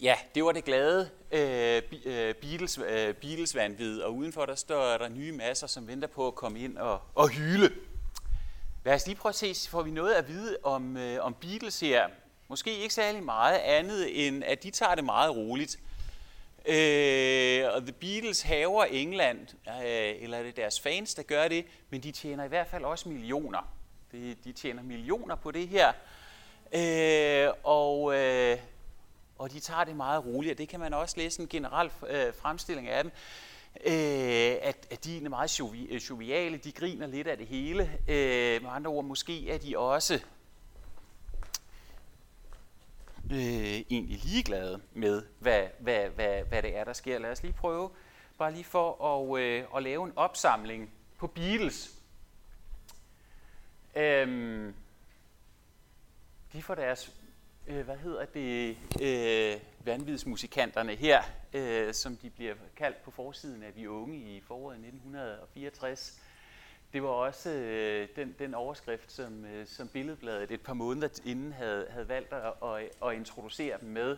Ja, 0.03 0.15
det 0.35 0.45
var 0.45 0.53
det 0.53 0.65
glade 0.65 1.11
øh, 1.33 1.83
øh 2.05 2.35
Beatles, 2.35 2.79
øh, 2.79 3.15
Beatles 3.15 3.55
vanvid, 3.55 4.01
og 4.01 4.15
udenfor 4.15 4.47
der 4.47 4.55
står 4.55 4.99
der 4.99 5.09
nye 5.09 5.33
masser, 5.33 5.67
som 5.67 5.89
venter 5.89 6.09
på 6.09 6.27
at 6.27 6.35
komme 6.35 6.61
ind 6.61 6.79
og, 6.79 7.01
og 7.15 7.29
hyle. 7.29 7.71
Lad 8.85 8.95
os 8.95 9.07
lige 9.07 9.17
prøve 9.17 9.31
at 9.31 9.35
se, 9.35 9.71
får 9.71 9.83
vi 9.83 9.91
noget 9.91 10.13
at 10.13 10.29
vide 10.29 10.57
om, 10.63 10.97
øh, 10.97 11.25
om 11.25 11.35
Beatles 11.35 11.81
her. 11.81 12.09
Måske 12.49 12.79
ikke 12.79 12.95
særlig 12.95 13.23
meget 13.23 13.59
andet, 13.59 14.27
end 14.27 14.45
at 14.45 14.63
de 14.63 14.71
tager 14.71 14.95
det 14.95 15.05
meget 15.05 15.37
roligt. 15.37 15.79
Øh, 16.67 17.65
og 17.75 17.83
The 17.83 17.93
Beatles 17.93 18.43
haver 18.43 18.85
England, 18.85 19.47
øh, 19.69 20.23
eller 20.23 20.39
er 20.39 20.43
det 20.43 20.57
deres 20.57 20.81
fans, 20.81 21.15
der 21.15 21.23
gør 21.23 21.49
det, 21.49 21.65
men 21.91 22.01
de 22.01 22.13
tjener 22.13 22.45
i 22.45 22.49
hvert 22.49 22.67
fald 22.67 22.85
også 22.85 23.09
millioner. 23.09 23.73
De, 24.13 24.37
de 24.45 24.53
tjener 24.53 24.83
millioner 24.83 25.37
på 25.37 25.51
det 25.51 25.69
her. 25.69 25.93
Øh, 26.73 27.53
og, 27.63 28.15
øh, 28.15 28.59
og 29.39 29.53
de 29.53 29.61
tager 29.61 29.85
det 29.85 29.97
meget 29.97 30.25
roligt, 30.25 30.53
og 30.53 30.59
det 30.59 30.69
kan 30.69 30.81
man 30.81 30.95
også 30.95 31.15
læse 31.19 31.43
en 31.43 31.49
generel 31.49 31.91
øh, 32.09 32.35
fremstilling 32.35 32.89
af 32.89 33.05
dem. 33.05 33.13
Øh, 33.87 34.57
at, 34.63 34.87
at 34.91 35.05
de 35.05 35.25
er 35.25 35.29
meget 35.29 35.61
joviale, 36.11 36.57
de 36.57 36.73
griner 36.73 37.07
lidt 37.07 37.27
af 37.27 37.37
det 37.37 37.47
hele. 37.47 37.83
Øh, 38.09 38.63
med 38.63 38.71
andre 38.71 38.91
ord, 38.91 39.05
måske 39.05 39.51
er 39.51 39.59
de 39.59 39.79
også 39.79 40.21
øh, 43.31 43.39
egentlig 43.91 44.19
ligeglade 44.25 44.81
med, 44.93 45.23
hvad, 45.39 45.67
hvad, 45.79 46.09
hvad, 46.09 46.43
hvad 46.45 46.63
det 46.63 46.77
er, 46.77 46.85
der 46.85 46.93
sker. 46.93 47.19
Lad 47.19 47.31
os 47.31 47.43
lige 47.43 47.53
prøve, 47.53 47.91
bare 48.39 48.53
lige 48.53 48.65
for 48.65 49.05
at, 49.05 49.41
øh, 49.41 49.65
at 49.77 49.83
lave 49.83 50.07
en 50.07 50.13
opsamling 50.17 50.91
på 51.19 51.27
Beatles. 51.27 51.95
Øhm, 53.97 54.75
de 56.53 56.63
får 56.63 56.75
deres, 56.75 57.13
øh, 57.67 57.85
hvad 57.85 57.97
hedder 57.97 58.25
det, 58.25 58.77
øh, 59.03 59.61
vanvidsmusikanterne 59.87 60.95
her, 60.95 61.23
øh, 61.53 61.95
som 61.95 62.17
de 62.17 62.31
bliver 62.31 62.55
kaldt 62.77 63.03
på 63.03 63.11
forsiden 63.11 63.63
af 63.63 63.77
Vi 63.77 63.87
Unge 63.87 64.17
i 64.17 64.41
foråret 64.41 64.77
1964. 64.81 66.23
Det 66.93 67.03
var 67.03 67.09
også 67.09 67.51
øh, 67.51 68.09
den, 68.17 68.35
den 68.39 68.55
overskrift, 68.55 69.13
som, 69.13 69.45
øh, 69.45 69.67
som 69.67 69.89
Billedbladet 69.89 70.51
et 70.51 70.61
par 70.61 70.75
måneder 70.75 71.09
inden 71.25 71.53
havde, 71.53 71.87
havde 71.91 72.09
valgt 72.09 72.33
at, 72.33 72.53
at, 72.63 73.09
at 73.09 73.15
introducere 73.15 73.77
dem 73.81 73.89
med. 73.89 74.17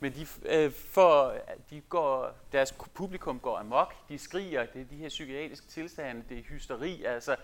Men 0.00 0.12
de, 0.12 0.26
øh, 0.44 0.72
for, 0.72 1.34
de 1.70 1.80
går, 1.88 2.34
deres 2.52 2.72
publikum 2.94 3.38
går 3.38 3.56
amok, 3.56 3.94
de 4.08 4.18
skriger, 4.18 4.66
det 4.66 4.80
er 4.80 4.84
de 4.84 4.96
her 4.96 5.08
psykiatriske 5.08 5.66
tilstande, 5.66 6.22
det 6.28 6.38
er 6.38 6.42
hysteri, 6.42 7.04
altså, 7.04 7.36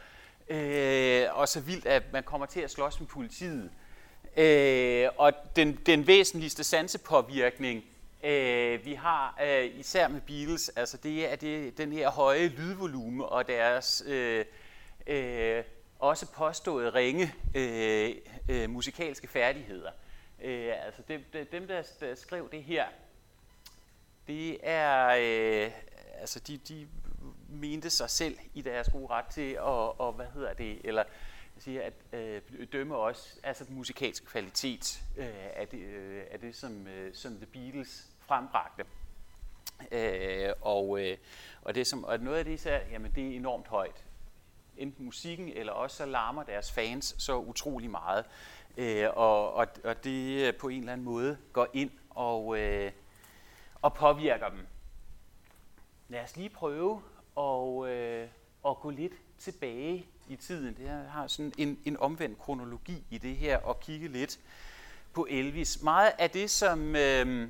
øh, 0.48 1.38
og 1.38 1.48
så 1.48 1.60
vildt, 1.60 1.86
at 1.86 2.02
man 2.12 2.22
kommer 2.22 2.46
til 2.46 2.60
at 2.60 2.70
slås 2.70 3.00
med 3.00 3.08
politiet. 3.08 3.70
Øh, 4.36 5.08
og 5.16 5.32
den, 5.56 5.78
den 5.86 6.06
væsentligste 6.06 6.64
sansepåvirkning, 6.64 7.84
øh, 8.24 8.84
vi 8.84 8.94
har 8.94 9.38
øh, 9.44 9.78
især 9.78 10.08
med 10.08 10.20
Beatles, 10.20 10.68
altså 10.68 10.96
det 10.96 11.32
er 11.32 11.36
det, 11.36 11.78
den 11.78 11.92
her 11.92 12.10
høje 12.10 12.48
lydvolumen 12.48 13.20
og 13.20 13.48
deres 13.48 14.02
øh, 14.06 14.44
øh, 15.08 15.64
også 15.98 16.32
påstået 16.32 16.94
ringe 16.94 17.34
øh, 17.54 18.14
øh, 18.48 18.70
musikalske 18.70 19.28
færdigheder. 19.28 19.90
Øh, 20.42 20.72
altså 20.86 21.02
det, 21.08 21.32
det, 21.32 21.52
dem, 21.52 21.66
der, 21.66 21.82
der 22.00 22.14
skrev 22.14 22.50
det 22.50 22.62
her, 22.62 22.86
det 24.26 24.58
er, 24.62 25.06
øh, 25.08 25.72
altså 26.20 26.40
de, 26.40 26.56
de 26.56 26.88
mente 27.48 27.90
sig 27.90 28.10
selv 28.10 28.38
i 28.54 28.62
deres 28.62 28.88
gode 28.88 29.06
ret 29.06 29.26
til 29.26 29.52
at, 29.52 29.60
og, 29.98 30.12
hvad 30.12 30.26
hedder 30.34 30.52
det, 30.52 30.80
eller 30.84 31.04
siger, 31.58 31.82
at 31.82 31.92
øh, 32.12 32.42
dømme 32.72 32.96
også 32.96 33.40
altså 33.42 33.64
musikalsk 33.68 34.24
kvalitet 34.26 35.02
øh, 35.16 35.28
af 35.56 35.68
det, 35.68 35.78
øh, 35.78 36.22
af 36.30 36.40
det 36.40 36.56
som, 36.56 36.86
øh, 36.86 37.14
som 37.14 37.36
The 37.36 37.46
Beatles 37.46 38.06
frembragte. 38.20 38.84
Øh, 39.92 40.52
og, 40.60 41.00
øh, 41.00 41.16
og, 41.62 41.74
det 41.74 41.86
som, 41.86 42.04
og 42.04 42.18
noget 42.18 42.38
af 42.38 42.44
det 42.44 42.52
især, 42.52 42.80
jamen 42.90 43.12
det 43.14 43.32
er 43.32 43.36
enormt 43.36 43.66
højt. 43.66 44.04
Enten 44.78 45.04
musikken, 45.04 45.48
eller 45.48 45.72
også 45.72 45.96
så 45.96 46.06
larmer 46.06 46.42
deres 46.42 46.72
fans 46.72 47.14
så 47.18 47.38
utrolig 47.38 47.90
meget. 47.90 48.24
Øh, 48.76 49.08
og, 49.16 49.54
og, 49.54 49.66
og 49.84 50.04
det 50.04 50.46
øh, 50.46 50.54
på 50.54 50.68
en 50.68 50.80
eller 50.80 50.92
anden 50.92 51.04
måde 51.04 51.38
går 51.52 51.68
ind 51.72 51.90
og, 52.10 52.58
øh, 52.58 52.92
og 53.82 53.94
påvirker 53.94 54.48
dem. 54.48 54.66
Lad 56.08 56.24
os 56.24 56.36
lige 56.36 56.48
prøve 56.48 57.02
at, 57.38 57.88
øh, 57.88 58.28
at 58.66 58.80
gå 58.80 58.90
lidt 58.90 59.12
tilbage 59.38 60.06
i 60.28 60.36
tiden. 60.36 60.76
Det 60.76 60.88
her 60.88 61.08
har 61.08 61.26
sådan 61.26 61.52
en, 61.58 61.78
en 61.84 61.96
omvendt 61.96 62.38
kronologi 62.38 63.04
i 63.10 63.18
det 63.18 63.36
her, 63.36 63.58
og 63.58 63.80
kigge 63.80 64.08
lidt 64.08 64.38
på 65.12 65.26
Elvis. 65.30 65.82
Meget 65.82 66.12
af 66.18 66.30
det, 66.30 66.50
som 66.50 66.96
øh, 66.96 67.48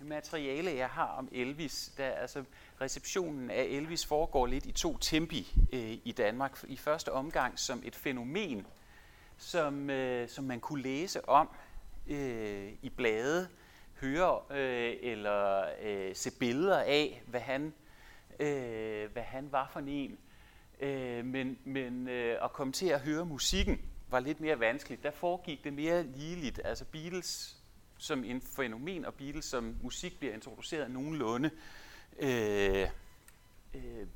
materiale, 0.00 0.76
jeg 0.76 0.88
har 0.88 1.06
om 1.06 1.28
Elvis, 1.32 1.92
der, 1.96 2.10
altså 2.10 2.44
receptionen 2.82 3.50
af 3.50 3.62
Elvis 3.62 4.06
foregår 4.06 4.46
lidt 4.46 4.66
i 4.66 4.72
to 4.72 4.98
tempi 4.98 5.54
øh, 5.72 5.98
i 6.04 6.14
Danmark. 6.16 6.64
I 6.68 6.76
første 6.76 7.12
omgang 7.12 7.58
som 7.58 7.82
et 7.84 7.94
fænomen, 7.94 8.66
som, 9.36 9.90
øh, 9.90 10.28
som 10.28 10.44
man 10.44 10.60
kunne 10.60 10.82
læse 10.82 11.28
om 11.28 11.48
øh, 12.06 12.72
i 12.82 12.88
blade, 12.96 13.48
høre 14.00 14.40
øh, 14.50 14.96
eller 15.02 15.64
øh, 15.82 16.14
se 16.14 16.38
billeder 16.38 16.78
af, 16.78 17.22
hvad 17.26 17.40
han, 17.40 17.74
øh, 18.40 19.12
hvad 19.12 19.22
han 19.22 19.52
var 19.52 19.70
for 19.72 19.80
en. 19.80 20.18
Øh, 20.80 21.24
men 21.24 21.58
men 21.64 22.08
øh, 22.08 22.44
at 22.44 22.52
komme 22.52 22.72
til 22.72 22.86
at 22.86 23.00
høre 23.00 23.24
musikken 23.24 23.80
var 24.08 24.20
lidt 24.20 24.40
mere 24.40 24.60
vanskeligt. 24.60 25.02
Der 25.02 25.10
foregik 25.10 25.64
det 25.64 25.72
mere 25.72 26.02
ligeligt. 26.02 26.60
Altså 26.64 26.84
Beatles 26.84 27.56
som 27.98 28.24
en 28.24 28.42
fænomen, 28.56 29.04
og 29.04 29.14
Beatles 29.14 29.44
som 29.44 29.76
musik 29.82 30.18
bliver 30.18 30.34
introduceret 30.34 30.90
nogenlunde 30.90 31.50
øh, 31.54 31.60
Øh, 32.18 32.88
øh, 33.74 34.06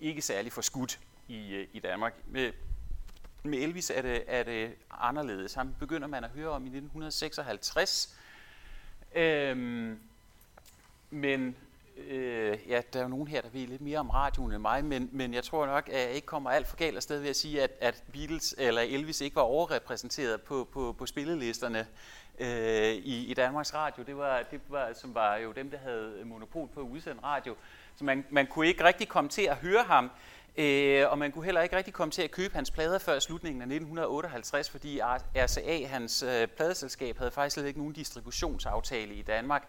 ikke 0.00 0.22
særlig 0.22 0.52
forskudt 0.52 1.00
i, 1.28 1.54
øh, 1.54 1.68
i 1.72 1.78
Danmark. 1.78 2.14
Med, 2.26 2.52
med 3.42 3.58
Elvis 3.58 3.90
er 3.90 4.02
det, 4.02 4.24
er 4.26 4.42
det 4.42 4.74
anderledes. 4.90 5.54
Ham 5.54 5.74
begynder 5.78 6.08
man 6.08 6.24
at 6.24 6.30
høre 6.30 6.48
om 6.48 6.62
i 6.62 6.68
1956. 6.68 8.18
Øhm, 9.14 9.98
men 11.10 11.56
øh, 11.96 12.58
ja, 12.68 12.82
der 12.92 12.98
er 12.98 13.02
jo 13.02 13.08
nogen 13.08 13.28
her, 13.28 13.40
der 13.40 13.48
ved 13.48 13.66
lidt 13.66 13.80
mere 13.80 13.98
om 13.98 14.10
radioen 14.10 14.52
end 14.52 14.62
mig, 14.62 14.84
men, 14.84 15.08
men 15.12 15.34
jeg 15.34 15.44
tror 15.44 15.66
nok, 15.66 15.88
at 15.88 16.00
jeg 16.00 16.10
ikke 16.10 16.26
kommer 16.26 16.50
alt 16.50 16.66
for 16.66 16.76
galt 16.76 16.96
afsted 16.96 17.20
ved 17.20 17.28
at 17.28 17.36
sige, 17.36 17.62
at, 17.62 17.70
at 17.80 18.04
Beatles 18.12 18.54
eller 18.58 18.82
Elvis 18.82 19.20
ikke 19.20 19.36
var 19.36 19.42
overrepræsenteret 19.42 20.42
på, 20.42 20.68
på, 20.72 20.94
på 20.98 21.06
spillelisterne 21.06 21.86
øh, 22.40 22.94
i, 22.94 23.26
i 23.30 23.34
Danmarks 23.34 23.74
Radio. 23.74 24.02
Det 24.02 24.16
var, 24.16 24.42
det 24.50 24.60
var, 24.68 24.92
som 24.94 25.14
var 25.14 25.36
jo 25.36 25.52
dem, 25.52 25.70
der 25.70 25.78
havde 25.78 26.22
monopol 26.24 26.68
på 26.74 26.80
at 26.80 26.84
udsende 26.84 27.22
radio. 27.22 27.56
Så 27.96 28.04
man, 28.04 28.24
man 28.30 28.46
kunne 28.46 28.66
ikke 28.66 28.84
rigtig 28.84 29.08
komme 29.08 29.30
til 29.30 29.42
at 29.42 29.56
høre 29.56 29.82
ham, 29.82 30.10
øh, 30.56 31.10
og 31.10 31.18
man 31.18 31.32
kunne 31.32 31.44
heller 31.44 31.60
ikke 31.60 31.76
rigtig 31.76 31.94
komme 31.94 32.12
til 32.12 32.22
at 32.22 32.30
købe 32.30 32.54
hans 32.54 32.70
plader 32.70 32.98
før 32.98 33.18
slutningen 33.18 33.62
af 33.62 33.66
1958, 33.66 34.70
fordi 34.70 35.00
RCA, 35.36 35.86
hans 35.86 36.22
øh, 36.22 36.48
pladeselskab, 36.48 37.18
havde 37.18 37.30
faktisk 37.30 37.54
slet 37.54 37.66
ikke 37.66 37.78
nogen 37.78 37.92
distributionsaftale 37.92 39.14
i 39.14 39.22
Danmark. 39.22 39.68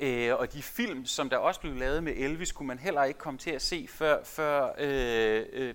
Øh, 0.00 0.34
og 0.34 0.52
de 0.52 0.62
film, 0.62 1.06
som 1.06 1.30
der 1.30 1.36
også 1.36 1.60
blev 1.60 1.74
lavet 1.74 2.02
med 2.02 2.12
Elvis, 2.16 2.52
kunne 2.52 2.66
man 2.66 2.78
heller 2.78 3.04
ikke 3.04 3.18
komme 3.18 3.38
til 3.38 3.50
at 3.50 3.62
se 3.62 3.86
før, 3.90 4.24
før 4.24 4.74
øh, 4.78 5.46
øh, 5.52 5.74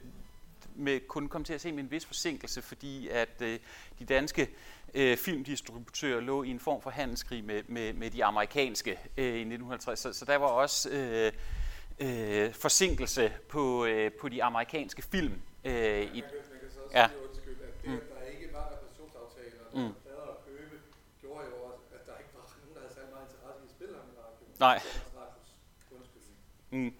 med, 0.75 1.00
kunne 1.07 1.29
komme 1.29 1.46
til 1.46 1.53
at 1.53 1.62
se 1.62 1.72
med 1.72 1.84
en 1.84 1.91
vis 1.91 2.05
forsinkelse, 2.05 2.62
fordi 2.62 3.07
at 3.07 3.41
øh, 3.41 3.60
de 4.00 4.05
danske 4.05 4.50
øh, 4.94 5.17
filmdistributører 5.17 6.20
lå 6.20 6.44
i 6.44 6.50
en 6.50 6.60
form 6.60 6.82
for 6.82 6.89
handelskrig 6.89 7.44
med, 7.44 7.63
med, 7.67 7.94
med 7.94 8.10
de 8.12 8.25
amerikanske 8.25 8.91
øh, 9.17 9.25
i 9.25 9.29
1950. 9.29 10.00
Så, 10.00 10.13
så 10.13 10.25
der 10.25 10.36
var 10.36 10.48
også 10.48 10.89
øh, 10.89 11.32
øh, 12.00 12.53
forsinkelse 12.53 13.34
på, 13.50 13.86
øh, 13.86 14.12
på 14.12 14.29
de 14.29 14.44
amerikanske 14.44 15.01
film. 15.01 15.41
Øh, 15.63 15.74
i, 15.74 15.75
man, 15.75 16.03
kan, 16.03 16.13
man 16.13 16.22
kan 16.60 16.72
så 16.74 16.79
også 16.79 16.98
ja. 16.98 17.08
sige, 17.08 17.27
undskyld, 17.29 17.58
at 17.62 17.84
det, 17.84 17.91
mm. 17.91 18.00
der 18.20 18.32
ikke 18.32 18.53
var 18.53 18.72
repræsentationsaftaler, 18.72 19.88
mm. 19.88 19.94
Nej. 24.60 24.82
Mm. 26.70 26.94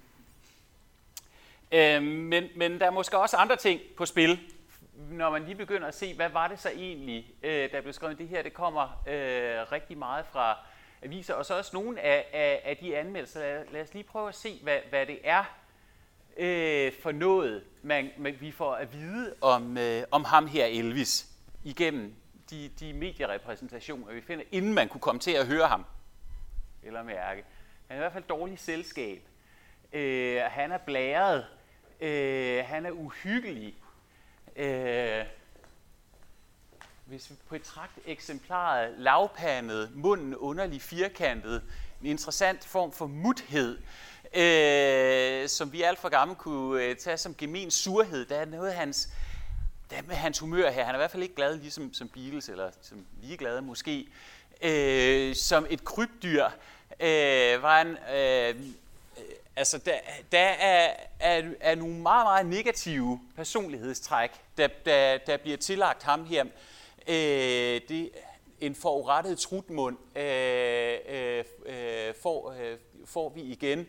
Øh, 1.72 2.04
men, 2.04 2.50
men 2.56 2.80
der 2.80 2.86
er 2.86 2.92
måske 2.92 3.18
også 3.18 3.38
andre 3.38 3.56
ting 3.56 3.82
på 3.98 4.06
spil, 4.06 4.40
når 5.10 5.30
man 5.30 5.44
lige 5.44 5.56
begynder 5.56 5.88
at 5.88 5.96
se, 5.96 6.16
hvad 6.16 6.30
var 6.30 6.48
det 6.48 6.60
så 6.60 6.70
egentlig, 6.70 7.34
øh, 7.44 7.72
der 7.72 7.82
blev 7.82 7.94
skrevet 7.94 8.18
det 8.18 8.28
her. 8.28 8.44
Det 8.44 8.54
kommer 8.54 9.04
øh, 9.08 9.72
rigtig 9.72 9.98
meget 9.98 10.26
fra 10.26 10.58
aviser, 11.02 11.34
og 11.34 11.46
så 11.46 11.58
også 11.58 11.72
nogle 11.74 12.02
af, 12.02 12.26
af, 12.34 12.62
af 12.66 12.78
de 12.78 12.98
anmeldelser. 12.98 13.40
Lad, 13.40 13.66
lad 13.72 13.82
os 13.82 13.94
lige 13.94 14.04
prøve 14.04 14.28
at 14.28 14.36
se, 14.36 14.60
hvad, 14.64 14.80
hvad 14.90 15.06
det 15.06 15.20
er 15.24 15.44
øh, 16.38 16.92
for 17.02 17.12
noget, 17.12 17.64
man, 17.82 18.12
man, 18.18 18.38
vi 18.40 18.52
får 18.52 18.74
at 18.76 18.94
vide 18.94 19.36
om, 19.42 19.78
øh, 19.78 20.04
om 20.12 20.24
ham 20.24 20.48
her, 20.48 20.66
Elvis, 20.66 21.28
igennem 21.64 22.16
de, 22.50 22.70
de 22.80 22.94
medierepræsentationer, 22.94 24.14
vi 24.14 24.22
finder, 24.22 24.46
inden 24.52 24.74
man 24.74 24.90
kunne 24.90 25.02
komme 25.02 25.20
til 25.20 25.32
at 25.32 25.48
høre 25.48 25.68
ham 25.68 25.86
eller 26.84 27.04
mærke. 27.04 27.44
Han 27.88 27.96
er 27.96 27.96
i 27.96 28.00
hvert 28.00 28.14
fald 28.14 28.24
dårlig 28.24 28.60
selskab. 28.60 29.22
Øh, 29.94 30.42
han 30.42 30.72
er 30.72 30.78
blæret. 30.78 31.46
Øh, 32.00 32.66
han 32.66 32.86
er 32.86 32.92
uhyggelig. 32.92 33.76
Øh, 34.58 35.26
hvis 37.06 37.30
vi 37.30 37.36
på 37.50 37.56
et 37.56 37.64
trakt 37.64 38.00
eksemplaret 38.06 38.94
lavpandet, 38.98 39.92
munden 39.96 40.36
underlig 40.36 40.82
firkantet, 40.82 41.64
en 42.02 42.08
interessant 42.08 42.66
form 42.66 42.92
for 42.92 43.08
muthed, 43.08 43.78
øh, 44.34 45.50
som 45.50 45.74
vi 45.74 45.82
alt 45.82 46.00
for 46.00 46.10
gamle 46.10 46.36
kunne 46.36 46.84
øh, 46.84 46.96
tage 46.96 47.18
som 47.18 47.36
gemen 47.36 47.72
surhed. 47.72 48.26
Der 48.26 48.36
er 48.36 48.46
noget 48.46 48.70
af 48.70 48.76
hans, 48.76 49.10
der 49.90 50.02
med 50.08 50.16
hans 50.16 50.40
humør 50.40 50.72
her. 50.72 50.84
Han 50.84 50.96
er 50.96 51.00
i 51.00 51.02
hvert 51.02 51.12
fald 51.12 51.24
ikke 51.24 51.36
glad, 51.36 51.58
ligesom 51.58 51.94
som 51.94 52.10
Beatles, 52.10 52.50
eller 52.50 52.72
som 52.82 53.06
ligeglade 53.22 53.62
måske, 53.62 54.08
øh, 54.62 55.36
som 55.36 55.68
et 55.70 55.84
krybdyr, 55.84 56.46
øh, 57.00 57.62
var 57.62 57.78
han, 57.78 57.98
øh, 58.16 58.56
altså, 59.56 59.78
der, 59.78 59.94
der 60.32 60.40
er, 60.40 60.94
er, 61.20 61.52
er 61.60 61.76
nogle 61.76 61.96
meget, 61.96 62.26
meget 62.26 62.46
negative 62.46 63.20
personlighedstræk, 63.36 64.32
der, 64.58 64.68
der, 64.86 65.18
der 65.18 65.38
bliver 65.38 65.58
tillagt 65.58 66.04
ham 66.04 66.26
her. 66.26 66.46
Øh, 67.08 67.82
det, 67.90 68.10
en 68.60 68.76
forurettet 68.76 69.40
trutmund 69.40 69.98
øh, 70.18 70.98
øh, 71.10 71.44
øh, 71.66 72.14
får, 72.22 72.56
øh, 72.62 72.78
får 73.06 73.30
vi 73.30 73.42
igen. 73.42 73.88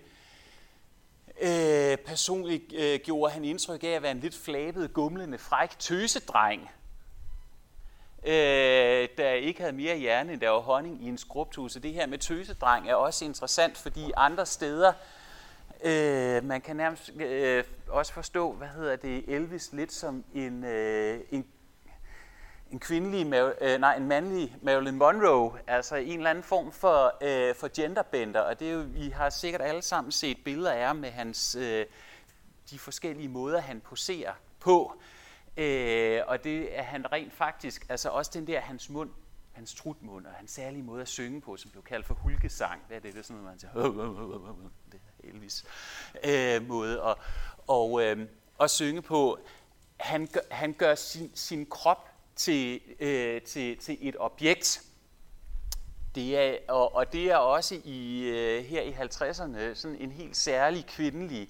Øh, 1.40 1.96
personligt 1.96 2.72
øh, 2.72 3.00
gjorde 3.04 3.32
han 3.32 3.44
indtryk 3.44 3.84
af 3.84 3.88
at 3.88 4.02
være 4.02 4.12
en 4.12 4.20
lidt 4.20 4.34
flabet, 4.34 4.92
gumlende, 4.92 5.38
fræk 5.38 5.78
tøsedreng, 5.78 6.70
øh, 8.24 9.08
der 9.18 9.30
ikke 9.30 9.60
havde 9.60 9.76
mere 9.76 9.96
hjerne, 9.96 10.32
end 10.32 10.40
der 10.40 10.48
var 10.48 10.60
honning 10.60 11.04
i 11.04 11.08
en 11.08 11.18
skrubtus. 11.18 11.72
Det 11.72 11.92
her 11.92 12.06
med 12.06 12.18
tøsedreng 12.18 12.88
er 12.88 12.94
også 12.94 13.24
interessant, 13.24 13.76
fordi 13.76 14.10
andre 14.16 14.46
steder, 14.46 14.92
øh, 15.84 16.44
man 16.44 16.60
kan 16.60 16.76
nærmest 16.76 17.12
øh, 17.20 17.64
også 17.88 18.12
forstå, 18.12 18.52
hvad 18.52 18.68
hedder 18.68 18.96
det, 18.96 19.24
Elvis 19.28 19.72
lidt 19.72 19.92
som 19.92 20.24
en, 20.34 20.64
øh, 20.64 21.20
en 21.30 21.46
en 22.70 22.80
kvindelig, 22.80 23.34
øh, 23.60 23.80
nej, 23.80 23.96
en 23.96 24.08
mandlig 24.08 24.56
Marilyn 24.62 24.94
Monroe, 24.94 25.58
altså 25.66 25.96
en 25.96 26.18
eller 26.18 26.30
anden 26.30 26.44
form 26.44 26.72
for, 26.72 27.14
øh, 27.22 27.54
for 27.54 27.68
genderbender, 27.76 28.40
og 28.40 28.60
det 28.60 28.68
er 28.68 28.72
jo, 28.72 28.84
vi 28.88 29.08
har 29.08 29.30
sikkert 29.30 29.62
alle 29.62 29.82
sammen 29.82 30.12
set 30.12 30.38
billeder 30.44 30.72
af 30.72 30.94
med 30.94 31.10
hans, 31.10 31.54
øh, 31.54 31.86
de 32.70 32.78
forskellige 32.78 33.28
måder, 33.28 33.60
han 33.60 33.80
poserer 33.80 34.32
på. 34.60 34.92
Øh, 35.56 36.20
og 36.26 36.44
det 36.44 36.78
er 36.78 36.82
han 36.82 37.12
rent 37.12 37.32
faktisk, 37.32 37.86
altså 37.88 38.08
også 38.08 38.30
den 38.34 38.46
der, 38.46 38.60
hans 38.60 38.90
mund, 38.90 39.10
hans 39.52 39.74
trutmund 39.74 40.26
og 40.26 40.32
hans 40.32 40.50
særlige 40.50 40.82
måde 40.82 41.02
at 41.02 41.08
synge 41.08 41.40
på, 41.40 41.56
som 41.56 41.70
blev 41.70 41.82
kaldt 41.82 42.06
for 42.06 42.14
hulkesang. 42.14 42.82
Hvad 42.86 42.96
er 42.96 43.00
det? 43.00 43.12
Det 43.12 43.18
er 43.18 43.22
sådan 43.22 43.42
noget, 43.42 43.52
man 43.52 43.58
siger, 43.58 43.72
det 44.92 45.00
Elvis 45.34 45.64
øh, 46.24 46.68
måde 46.68 47.02
at, 47.02 47.14
og, 47.66 48.02
øh, 48.02 48.26
at 48.60 48.70
synge 48.70 49.02
på. 49.02 49.38
Han 49.96 50.28
gør, 50.32 50.40
han 50.50 50.72
gør 50.72 50.94
sin, 50.94 51.30
sin 51.34 51.66
krop 51.66 52.08
til, 52.36 52.80
øh, 53.00 53.42
til, 53.42 53.78
til 53.78 53.98
et 54.00 54.16
objekt. 54.18 54.82
Det 56.14 56.38
er, 56.38 56.56
og, 56.68 56.94
og 56.94 57.12
det 57.12 57.30
er 57.30 57.36
også 57.36 57.80
i 57.84 58.22
øh, 58.22 58.64
her 58.64 58.82
i 58.82 58.90
50'erne 58.90 59.74
sådan 59.74 59.96
en 60.00 60.12
helt 60.12 60.36
særlig 60.36 60.86
kvindelig 60.86 61.48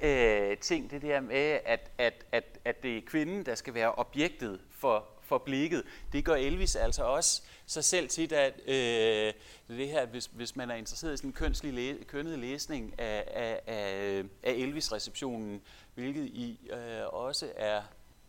øh, 0.00 0.58
ting, 0.58 0.90
det 0.90 1.02
der 1.02 1.20
med, 1.20 1.60
at, 1.64 1.90
at, 1.98 2.24
at, 2.32 2.44
at 2.64 2.82
det 2.82 2.96
er 2.96 3.02
kvinden, 3.06 3.46
der 3.46 3.54
skal 3.54 3.74
være 3.74 3.94
objektet 3.94 4.60
for, 4.70 5.06
for 5.30 5.38
blikket. 5.38 5.82
Det 6.12 6.24
gør 6.24 6.34
Elvis 6.34 6.76
altså 6.76 7.04
også 7.04 7.42
sig 7.66 7.84
selv 7.84 8.08
til, 8.08 8.34
at 8.34 8.60
øh, 8.66 9.32
det 9.68 9.88
her, 9.88 10.06
hvis, 10.06 10.30
hvis 10.32 10.56
man 10.56 10.70
er 10.70 10.74
interesseret 10.74 11.14
i 11.14 11.16
sådan 11.16 11.28
en 11.28 11.34
kønslig 11.34 11.72
læ, 11.72 11.94
kønnet 12.06 12.38
læsning 12.38 12.94
af, 12.98 13.24
af, 13.26 13.60
af, 13.66 14.24
af 14.42 14.52
Elvis-receptionen, 14.52 15.62
hvilket 15.94 16.26
i 16.26 16.58
øh, 16.72 17.06
også 17.06 17.52
er 17.56 17.82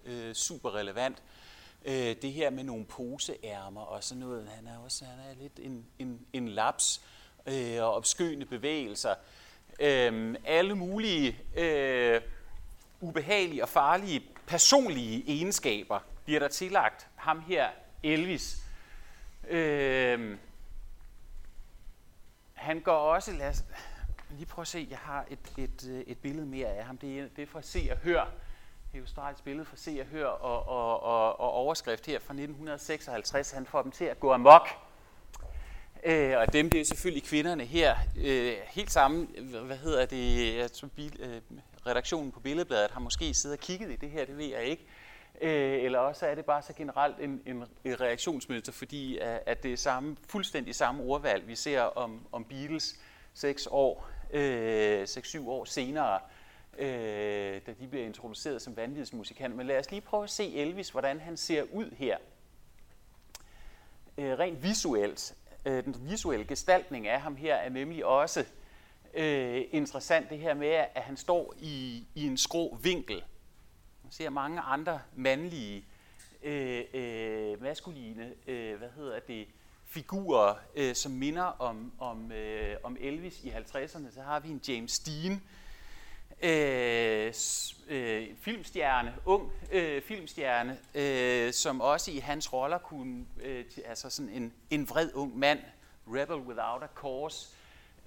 øh, 0.06 0.34
super 0.34 0.76
relevant, 0.76 1.24
øh, 1.86 2.16
det 2.22 2.32
her 2.34 2.50
med 2.50 2.64
nogle 2.64 2.86
poseærmer 2.86 3.82
og 3.82 4.04
sådan 4.04 4.20
noget. 4.20 4.48
Han 4.56 4.68
er 4.68 4.78
også 4.78 5.06
han 5.06 5.20
er 5.20 5.42
lidt 5.42 5.60
en, 5.60 5.86
en, 6.00 6.20
en 6.34 6.48
laps 6.48 7.02
øh, 7.46 7.78
og 7.84 7.94
opskyende 7.94 8.46
bevægelser. 8.46 9.16
Øh, 9.80 10.36
alle 10.46 10.76
mulige 10.76 11.40
øh, 11.58 12.22
ubehagelige 13.02 13.64
og 13.64 13.70
farlige 13.70 14.24
personlige 14.48 15.24
egenskaber 15.28 16.00
bliver 16.32 16.40
der 16.40 16.48
tillagt 16.48 17.08
ham 17.16 17.40
her, 17.40 17.70
Elvis. 18.04 18.64
Øh, 19.50 20.38
han 22.54 22.80
går 22.80 22.98
også, 22.98 23.32
lad 23.32 23.50
os 23.50 23.64
lige 24.30 24.46
prøve 24.46 24.64
at 24.64 24.68
se, 24.68 24.88
jeg 24.90 24.98
har 24.98 25.26
et, 25.30 25.40
et, 25.58 25.90
øh, 25.90 26.00
et 26.00 26.18
billede 26.18 26.46
mere 26.46 26.68
af 26.68 26.86
ham. 26.86 26.98
Det 26.98 27.20
er, 27.20 27.28
det 27.36 27.42
er 27.42 27.48
fra 27.48 27.62
Se 27.62 27.88
og 27.92 27.98
Hør 27.98 28.32
Australiens 28.96 29.42
billede 29.42 29.66
fra 29.66 29.78
Se 29.78 29.98
og 30.02 30.06
Hør 30.06 30.26
og, 30.26 30.68
og, 30.68 31.04
og, 31.04 31.40
og 31.40 31.52
overskrift 31.52 32.06
her 32.06 32.20
fra 32.20 32.34
1956. 32.34 33.52
Han 33.52 33.66
får 33.66 33.82
dem 33.82 33.92
til 33.92 34.06
at 34.06 34.20
gå 34.20 34.34
amok. 34.34 34.68
Øh, 36.04 36.38
og 36.38 36.54
dem, 36.54 36.70
det 36.70 36.82
er 36.82 36.86
selvfølgelig 36.86 37.24
kvinderne 37.24 37.66
her. 37.66 37.96
Øh, 38.18 38.54
helt 38.68 38.92
samme, 38.92 39.28
hvad 39.66 39.78
hedder 39.78 40.06
det, 40.06 40.56
jeg 40.58 40.72
tror, 40.72 40.88
bil, 40.88 41.20
øh, 41.20 41.42
redaktionen 41.86 42.32
på 42.32 42.40
Billedbladet 42.40 42.92
har 42.92 43.00
måske 43.00 43.34
siddet 43.34 43.58
og 43.58 43.64
kigget 43.64 43.92
i 43.92 43.96
det 43.96 44.10
her, 44.10 44.26
det 44.26 44.38
ved 44.38 44.46
jeg 44.46 44.64
ikke. 44.64 44.88
Øh, 45.42 45.84
eller 45.84 46.00
også 46.00 46.26
er 46.26 46.36
det 46.36 46.46
bare 46.46 46.62
så 46.62 46.74
generelt 46.74 47.20
en, 47.20 47.42
en, 47.46 47.64
en 47.86 48.02
reaktionsmønster, 48.02 48.72
fordi 48.72 49.18
at, 49.18 49.44
at 49.46 49.64
det 49.64 49.74
er 49.74 49.78
samme, 49.78 50.18
fuldstændig 50.30 50.76
samme 50.76 51.04
ordvalg, 51.04 51.48
vi 51.48 51.56
ser 51.56 51.82
om, 51.82 52.28
om 52.32 52.46
Beatles 52.46 53.00
seks 53.34 53.68
år, 53.72 54.10
øh, 54.34 55.04
6-7 55.04 55.48
år 55.50 55.66
senere 55.66 56.20
øh, 56.78 57.62
da 57.66 57.74
de 57.80 57.88
bliver 57.88 58.06
introduceret 58.06 58.62
som 58.62 58.78
vanvidsmusikanter. 58.78 59.58
Men 59.58 59.68
lad 59.68 59.80
os 59.80 59.92
lige 59.92 60.02
prøve 60.02 60.24
at 60.24 60.30
se 60.30 60.56
Elvis, 60.56 60.90
hvordan 60.90 61.20
han 61.20 61.38
ser 61.38 61.64
ud 61.74 61.92
her. 61.98 62.18
Øh, 64.18 64.40
rent 64.40 64.64
visuelt. 64.64 65.36
Øh, 65.66 65.84
den 65.84 65.96
visuelle 66.10 66.46
gestaltning 66.46 67.08
af 67.08 67.22
ham 67.22 67.36
her 67.36 67.56
er 67.56 67.70
nemlig 67.70 68.06
også 68.06 68.46
øh, 69.14 69.64
interessant. 69.72 70.30
Det 70.30 70.40
her 70.40 70.54
med, 70.54 70.68
at 70.68 71.02
han 71.04 71.18
står 71.18 71.54
i, 71.60 72.06
i 72.16 72.28
en 72.28 72.38
skrå 72.38 72.78
vinkel. 72.82 73.24
Ser 74.12 74.30
mange 74.30 74.62
andre 74.62 75.02
mandlige, 75.16 75.86
øh, 76.44 76.84
øh, 76.94 77.62
maskuline, 77.62 78.34
øh, 78.48 78.78
hvad 78.78 78.90
hedder 78.96 79.20
det, 79.20 79.48
figurer, 79.86 80.56
øh, 80.76 80.96
som 80.96 81.12
minder 81.12 81.44
om, 81.44 81.92
om, 82.00 82.32
øh, 82.32 82.76
om 82.84 82.98
Elvis 83.00 83.44
i 83.44 83.50
50'erne. 83.50 84.14
Så 84.14 84.22
har 84.22 84.40
vi 84.40 84.50
en 84.50 84.62
James 84.68 85.00
Dean, 85.00 85.42
øh, 86.42 87.34
øh, 87.88 88.28
filmstjerne, 88.42 89.16
ung 89.26 89.52
øh, 89.72 90.02
filmstjerne, 90.02 90.78
øh, 90.96 91.54
som 91.54 91.82
også 91.82 92.12
i 92.12 92.18
hans 92.18 92.54
roller 92.54 92.78
kunne, 92.78 93.26
øh, 93.42 93.66
altså 93.86 94.10
sådan 94.10 94.32
en, 94.32 94.54
en 94.70 94.90
vred 94.90 95.10
ung 95.14 95.40
mand, 95.40 95.60
rebel 96.08 96.36
without 96.36 96.84
a 96.84 96.88
cause, 96.96 97.56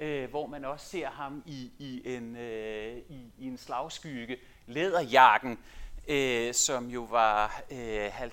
øh, 0.00 0.30
hvor 0.30 0.46
man 0.46 0.64
også 0.64 0.86
ser 0.86 1.10
ham 1.10 1.42
i, 1.46 1.70
i, 1.78 2.14
en, 2.16 2.36
øh, 2.36 2.96
i, 2.96 3.32
i 3.38 3.46
en 3.46 3.58
slagskygge, 3.58 4.36
læderjakken, 4.66 5.58
øh, 6.08 6.54
som 6.54 6.86
jo 6.86 7.02
var 7.02 7.62
øh, 7.70 8.06
et 8.06 8.32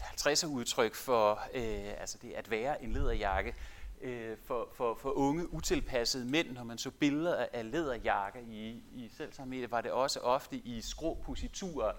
50'er 0.00 0.46
udtryk 0.46 0.94
for 0.94 1.40
øh, 1.54 2.00
altså 2.00 2.18
det 2.22 2.32
at 2.32 2.50
være 2.50 2.82
en 2.82 2.92
læderjakke, 2.92 3.54
øh, 4.02 4.36
for, 4.44 4.68
for, 4.74 4.94
for 4.94 5.10
unge, 5.10 5.54
utilpassede 5.54 6.24
mænd, 6.24 6.50
når 6.50 6.64
man 6.64 6.78
så 6.78 6.90
billeder 6.90 7.46
af 7.52 7.70
læderjakker 7.70 8.40
i, 8.40 8.82
i 8.94 9.10
selv 9.16 9.46
medier, 9.46 9.68
var 9.68 9.80
det 9.80 9.90
også 9.90 10.20
ofte 10.20 10.56
i 10.56 10.80
skrå 10.80 11.18
positurer. 11.24 11.92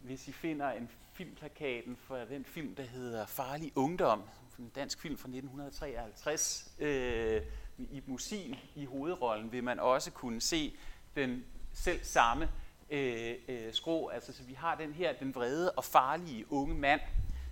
Hvis 0.00 0.28
I 0.28 0.32
finder 0.32 0.70
en 0.70 0.90
filmplakaten 1.12 1.96
for 1.96 2.16
den 2.16 2.44
film, 2.44 2.74
der 2.74 2.82
hedder 2.82 3.26
Farlig 3.26 3.72
Ungdom, 3.74 4.22
en 4.58 4.68
dansk 4.74 5.00
film 5.00 5.16
fra 5.16 5.28
1953, 5.28 6.72
øh, 6.78 7.42
i 7.78 8.02
Musin 8.06 8.56
i 8.74 8.84
hovedrollen, 8.84 9.52
vil 9.52 9.64
man 9.64 9.80
også 9.80 10.10
kunne 10.10 10.40
se 10.40 10.76
den 11.16 11.44
selv 11.72 12.04
samme 12.04 12.48
øh, 12.90 13.34
øh, 13.48 13.72
skrå. 13.72 14.08
Altså, 14.08 14.32
så 14.32 14.42
vi 14.42 14.54
har 14.54 14.74
den 14.74 14.92
her, 14.92 15.12
den 15.12 15.34
vrede 15.34 15.70
og 15.70 15.84
farlige 15.84 16.52
unge 16.52 16.74
mand, 16.74 17.00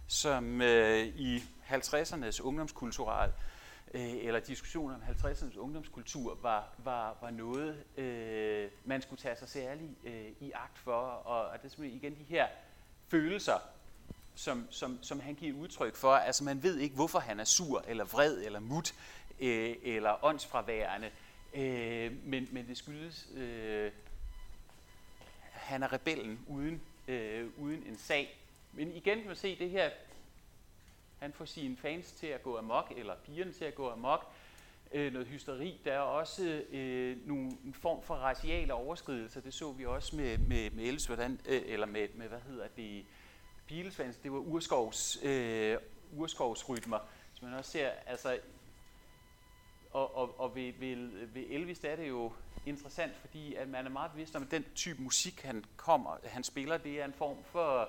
som 0.07 0.63
øh, 0.63 1.07
i 1.07 1.39
50'ernes 1.71 2.43
ungdomskulturel, 2.43 3.31
øh, 3.95 4.15
eller 4.25 4.41
diskussioner 4.41 4.95
om 4.95 5.01
50'ernes 5.03 5.59
ungdomskultur 5.59 6.39
var, 6.43 6.69
var, 6.79 7.17
var 7.21 7.31
noget, 7.31 7.85
øh, 7.97 8.71
man 8.85 9.03
skulle 9.03 9.21
tage 9.23 9.37
sig 9.37 9.49
særlig 9.49 9.91
øh, 10.05 10.29
i 10.41 10.53
agt 10.55 10.79
for. 10.79 10.93
Og, 10.93 11.47
og 11.47 11.59
det 11.59 11.65
er 11.65 11.69
simpelthen 11.69 12.01
igen 12.03 12.19
de 12.19 12.25
her 12.29 12.47
følelser, 13.09 13.59
som, 14.35 14.67
som, 14.71 14.99
som 15.03 15.21
han 15.21 15.35
giver 15.35 15.59
udtryk 15.59 15.97
for. 15.97 16.13
Altså 16.13 16.45
man 16.45 16.63
ved 16.63 16.79
ikke, 16.79 16.95
hvorfor 16.95 17.19
han 17.19 17.41
er 17.41 17.45
sur, 17.45 17.85
eller 17.89 18.05
vred, 18.05 18.39
eller 18.45 18.61
mut, 18.61 18.95
øh, 19.41 19.77
eller 19.83 20.25
åndsfraværende. 20.25 21.11
Øh, 21.55 22.13
men, 22.25 22.49
men 22.53 22.69
det 22.69 22.77
skyldes, 22.77 23.29
øh, 23.35 23.93
han 25.69 25.83
er 25.83 25.93
rebellen 25.93 26.41
uden, 26.47 26.81
øh, 27.09 27.51
uden 27.59 27.83
en 27.87 27.97
sag. 27.97 28.39
Men 28.73 28.93
igen 28.93 29.19
kan 29.19 29.27
man 29.27 29.37
se 29.37 29.59
det 29.59 29.71
her 29.71 29.91
han 31.19 31.33
får 31.33 31.45
sine 31.45 31.77
fans 31.77 32.13
til 32.13 32.27
at 32.27 32.43
gå 32.43 32.59
amok, 32.59 32.93
eller 32.97 33.15
pigerne 33.27 33.53
til 33.53 33.65
at 33.65 33.75
gå 33.75 33.91
amok. 33.91 34.27
Øh, 34.93 35.13
noget 35.13 35.29
hysteri. 35.29 35.81
Der 35.85 35.93
er 35.93 35.99
også 35.99 36.63
øh, 36.71 37.27
nogle, 37.27 37.51
en 37.65 37.75
form 37.75 38.03
for 38.03 38.15
raciale 38.15 38.75
overskridelser. 38.75 39.41
Det 39.41 39.55
så 39.55 39.73
vi 39.73 39.87
også 39.87 40.17
med, 40.17 40.39
med, 40.39 40.71
med 40.71 40.85
Elvis, 40.85 41.07
hvordan, 41.07 41.41
øh, 41.47 41.63
eller 41.67 41.87
med, 41.87 42.09
med, 42.15 42.29
hvad 42.29 42.41
hedder 42.49 42.67
det, 42.77 43.05
Beatles 43.69 44.01
Det 44.23 44.33
var 44.33 44.39
urskovs, 44.39 45.19
øh, 45.23 45.77
urskovsrytmer. 46.13 46.99
Så 47.35 47.45
man 47.45 47.55
også 47.55 47.71
ser, 47.71 47.91
altså, 48.07 48.39
og, 49.93 50.17
og, 50.17 50.41
og 50.41 50.55
ved, 50.55 50.73
ved, 50.79 51.27
ved 51.27 51.45
Elvis 51.49 51.79
der 51.79 51.91
er 51.91 51.97
det 51.97 52.09
jo 52.09 52.33
interessant, 52.67 53.17
fordi 53.17 53.55
at 53.55 53.69
man 53.69 53.87
er 53.87 53.91
meget 53.91 54.11
bevidst 54.13 54.37
om, 54.37 54.43
at 54.43 54.51
den 54.51 54.65
type 54.75 55.03
musik, 55.03 55.43
han 55.43 55.65
kommer, 55.77 56.17
han 56.25 56.45
spiller, 56.45 56.77
det 56.77 57.01
er 57.01 57.05
en 57.05 57.13
form 57.13 57.37
for 57.45 57.81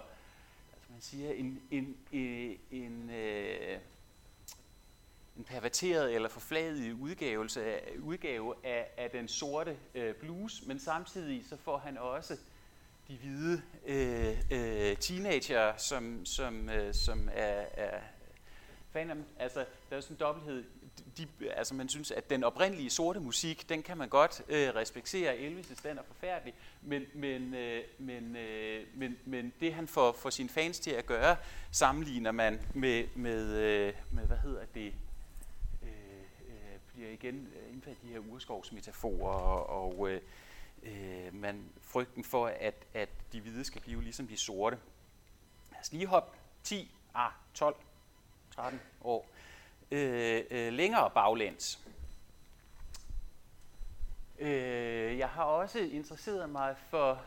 altså 0.73 0.91
man 0.91 1.01
siger, 1.01 1.31
en, 1.31 1.61
en, 1.71 1.97
en, 2.11 2.57
en, 2.71 3.09
øh, 3.09 3.79
en 5.37 5.43
perverteret 5.43 6.15
eller 6.15 6.29
forflaget 6.29 6.93
udgavelse 6.93 7.65
af, 7.65 7.95
udgave 7.99 8.55
af, 8.63 8.87
af 8.97 9.09
den 9.09 9.27
sorte 9.27 9.77
øh, 9.95 10.15
blues, 10.15 10.65
men 10.65 10.79
samtidig 10.79 11.45
så 11.49 11.57
får 11.57 11.77
han 11.77 11.97
også 11.97 12.37
de 13.07 13.17
hvide 13.17 13.61
øh, 13.85 14.37
øh, 14.51 14.97
teenager, 14.97 15.77
som, 15.77 16.25
som, 16.25 16.69
øh, 16.69 16.93
som 16.93 17.29
er, 17.33 17.65
er 17.73 17.99
fan 18.91 19.09
af. 19.09 19.15
Altså, 19.39 19.65
der 19.89 19.97
er 19.97 20.01
sådan 20.01 20.15
en 20.15 20.19
dobbelthed. 20.19 20.63
De, 21.17 21.27
altså, 21.51 21.75
man 21.75 21.89
synes, 21.89 22.11
at 22.11 22.29
den 22.29 22.43
oprindelige 22.43 22.89
sorte 22.89 23.19
musik, 23.19 23.69
den 23.69 23.83
kan 23.83 23.97
man 23.97 24.09
godt 24.09 24.41
øh, 24.49 24.75
respektere. 24.75 25.37
Elvis' 25.37 25.89
den 25.89 25.97
er 25.97 26.03
forfærdelig, 26.03 26.53
men, 26.81 27.05
men, 27.13 27.53
øh, 27.53 27.83
men, 27.97 28.35
øh, 28.35 28.87
men, 28.95 29.17
men 29.25 29.53
det 29.59 29.73
han 29.73 29.87
får, 29.87 30.11
får 30.11 30.29
sine 30.29 30.49
fans 30.49 30.79
til 30.79 30.91
at 30.91 31.05
gøre, 31.05 31.35
sammenligner 31.71 32.31
man 32.31 32.61
med, 32.73 33.07
med, 33.15 33.55
øh, 33.55 33.93
med 34.11 34.23
hvad 34.23 34.37
hedder 34.37 34.65
det, 34.73 34.93
øh, 35.83 35.89
øh, 36.49 36.79
bliver 36.93 37.09
igen 37.09 37.47
øh, 37.55 37.73
indført 37.73 38.01
de 38.01 38.07
her 38.07 38.19
urskovsmetaforer 38.19 39.33
og, 39.33 39.83
og 39.83 40.09
øh, 40.09 40.21
øh, 40.83 41.33
man 41.33 41.63
frygten 41.81 42.23
for, 42.23 42.47
at, 42.47 42.85
at 42.93 43.09
de 43.33 43.41
hvide 43.41 43.63
skal 43.65 43.81
blive 43.81 44.03
ligesom 44.03 44.27
de 44.27 44.37
sorte. 44.37 44.77
Lad 45.71 45.79
os 45.81 45.91
lige 45.91 46.07
hoppe 46.07 46.37
10, 46.63 46.91
ah, 47.13 47.31
12, 47.53 47.75
13 48.55 48.79
år 49.01 49.29
øh, 49.91 50.43
øh, 50.51 50.73
længere 50.73 51.09
baglæns. 51.09 51.79
Øh, 54.39 55.17
jeg 55.17 55.29
har 55.29 55.43
også 55.43 55.79
interesseret 55.79 56.49
mig 56.49 56.75
for, 56.89 57.21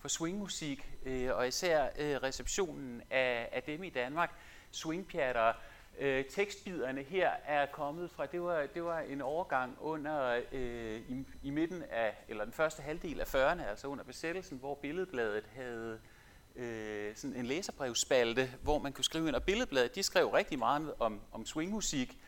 for 0.00 0.08
swingmusik, 0.08 0.90
øh, 1.04 1.36
og 1.36 1.48
især 1.48 1.88
øh, 1.98 2.16
receptionen 2.16 3.02
af, 3.10 3.48
af 3.52 3.62
dem 3.62 3.84
i 3.84 3.90
Danmark. 3.90 4.30
Swingpjatter, 4.70 5.52
øh, 5.98 6.24
tekstbiderne 6.24 7.02
her 7.02 7.30
er 7.44 7.66
kommet 7.66 8.10
fra, 8.10 8.26
det 8.26 8.42
var, 8.42 8.66
det 8.74 8.84
var 8.84 9.00
en 9.00 9.20
overgang 9.20 9.76
under 9.80 10.40
øh, 10.52 11.00
i, 11.08 11.26
i 11.42 11.50
midten 11.50 11.82
af, 11.90 12.16
eller 12.28 12.44
den 12.44 12.52
første 12.52 12.82
halvdel 12.82 13.20
af 13.20 13.34
40'erne, 13.34 13.62
altså 13.62 13.86
under 13.86 14.04
besættelsen, 14.04 14.58
hvor 14.58 14.74
Billedbladet 14.74 15.44
havde 15.54 15.92
øh, 15.92 16.17
Øh, 16.58 17.16
sådan 17.16 17.36
en 17.36 17.46
læserbrevsspalte, 17.46 18.50
hvor 18.62 18.78
man 18.78 18.92
kunne 18.92 19.04
skrive 19.04 19.28
ind, 19.28 19.36
og 19.36 19.42
Billedbladet, 19.42 19.94
de 19.94 20.02
skrev 20.02 20.28
rigtig 20.28 20.58
meget 20.58 20.92
om, 20.98 21.20
om 21.32 21.46
swingmusik, 21.46 22.18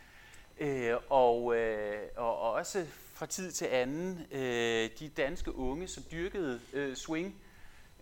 øh, 0.58 0.94
og, 1.08 1.56
øh, 1.56 1.98
og 2.16 2.52
også 2.52 2.86
fra 3.14 3.26
tid 3.26 3.52
til 3.52 3.64
anden 3.64 4.26
øh, 4.32 4.90
de 4.98 5.08
danske 5.08 5.54
unge, 5.54 5.88
som 5.88 6.04
dyrkede 6.12 6.60
øh, 6.72 6.96
swing, 6.96 7.36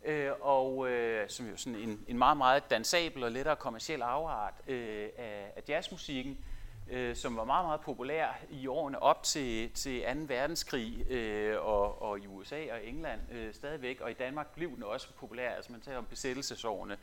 øh, 0.04 0.30
og 0.40 0.90
øh, 0.90 1.28
som 1.28 1.46
jo 1.46 1.56
sådan 1.56 1.78
en, 1.78 2.00
en 2.08 2.18
meget, 2.18 2.36
meget 2.36 2.70
dansabel 2.70 3.24
og 3.24 3.32
lettere 3.32 3.56
kommersiel 3.56 4.02
afart 4.02 4.54
øh, 4.66 5.08
af, 5.18 5.52
af 5.56 5.62
jazzmusikken, 5.68 6.32
øh, 6.32 6.57
øh, 6.90 7.16
som 7.16 7.36
var 7.36 7.44
meget, 7.44 7.66
meget 7.66 7.80
populær 7.80 8.40
i 8.50 8.66
årene 8.66 9.02
op 9.02 9.22
til, 9.22 9.70
til 9.70 10.02
2. 10.02 10.08
verdenskrig 10.26 11.10
øh, 11.10 11.56
og, 11.60 12.02
og 12.02 12.18
i 12.18 12.26
USA 12.26 12.72
og 12.72 12.84
England 12.84 13.20
øh, 13.32 13.54
stadigvæk, 13.54 14.00
og 14.00 14.10
i 14.10 14.14
Danmark 14.14 14.54
blev 14.54 14.74
den 14.74 14.82
også 14.82 15.12
populær. 15.12 15.50
Altså 15.50 15.72
man 15.72 15.80
taler 15.80 15.98
om 15.98 16.04
besættelsesårene 16.04 16.96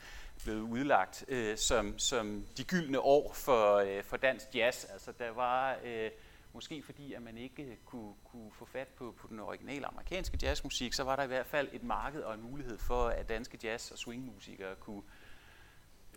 blev 0.43 0.55
udlagt 0.55 1.25
øh, 1.27 1.57
som, 1.57 1.99
som 1.99 2.45
de 2.57 2.63
gyldne 2.63 2.99
år 2.99 3.33
for, 3.33 3.75
øh, 3.75 4.03
for 4.03 4.17
dansk 4.17 4.45
jazz. 4.55 4.85
Altså 4.91 5.11
der 5.19 5.31
var... 5.31 5.77
Øh, 5.83 6.11
Måske 6.53 6.83
fordi, 6.83 7.13
at 7.13 7.21
man 7.21 7.37
ikke 7.37 7.63
øh, 7.63 7.75
kunne, 7.85 8.13
kunne 8.31 8.51
få 8.51 8.65
fat 8.65 8.87
på, 8.87 9.15
på 9.17 9.27
den 9.27 9.39
originale 9.39 9.85
amerikanske 9.85 10.37
jazzmusik, 10.41 10.93
så 10.93 11.03
var 11.03 11.15
der 11.15 11.23
i 11.23 11.27
hvert 11.27 11.45
fald 11.45 11.67
et 11.73 11.83
marked 11.83 12.21
og 12.21 12.33
en 12.33 12.41
mulighed 12.41 12.77
for, 12.77 13.07
at 13.07 13.29
danske 13.29 13.57
jazz- 13.63 13.91
og 13.91 13.97
swingmusikere 13.97 14.75
kunne, 14.75 14.97
øh, 14.97 15.24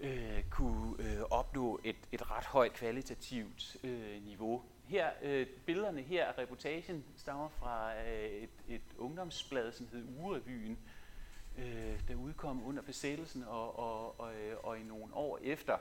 Øh, 0.00 0.42
kunne 0.50 1.04
øh, 1.04 1.20
opnå 1.30 1.80
et, 1.84 1.96
et 2.12 2.30
ret 2.30 2.44
højt 2.44 2.72
kvalitativt 2.72 3.76
øh, 3.84 4.24
niveau. 4.24 4.62
Her, 4.84 5.10
øh, 5.22 5.46
billederne 5.66 6.02
her, 6.02 6.38
reportagen 6.38 7.04
stammer 7.16 7.48
fra 7.48 7.94
øh, 7.94 8.30
et, 8.30 8.50
et 8.68 8.82
ungdomsblad, 8.98 9.72
som 9.72 9.88
hed 9.92 10.04
Urevyen, 10.18 10.78
øh, 11.58 12.00
der 12.08 12.14
udkom 12.14 12.66
under 12.66 12.82
besættelsen 12.82 13.42
og, 13.42 13.78
og, 13.78 14.20
og, 14.20 14.34
øh, 14.34 14.56
og 14.62 14.78
i 14.78 14.82
nogle 14.82 15.14
år 15.14 15.38
efter, 15.42 15.78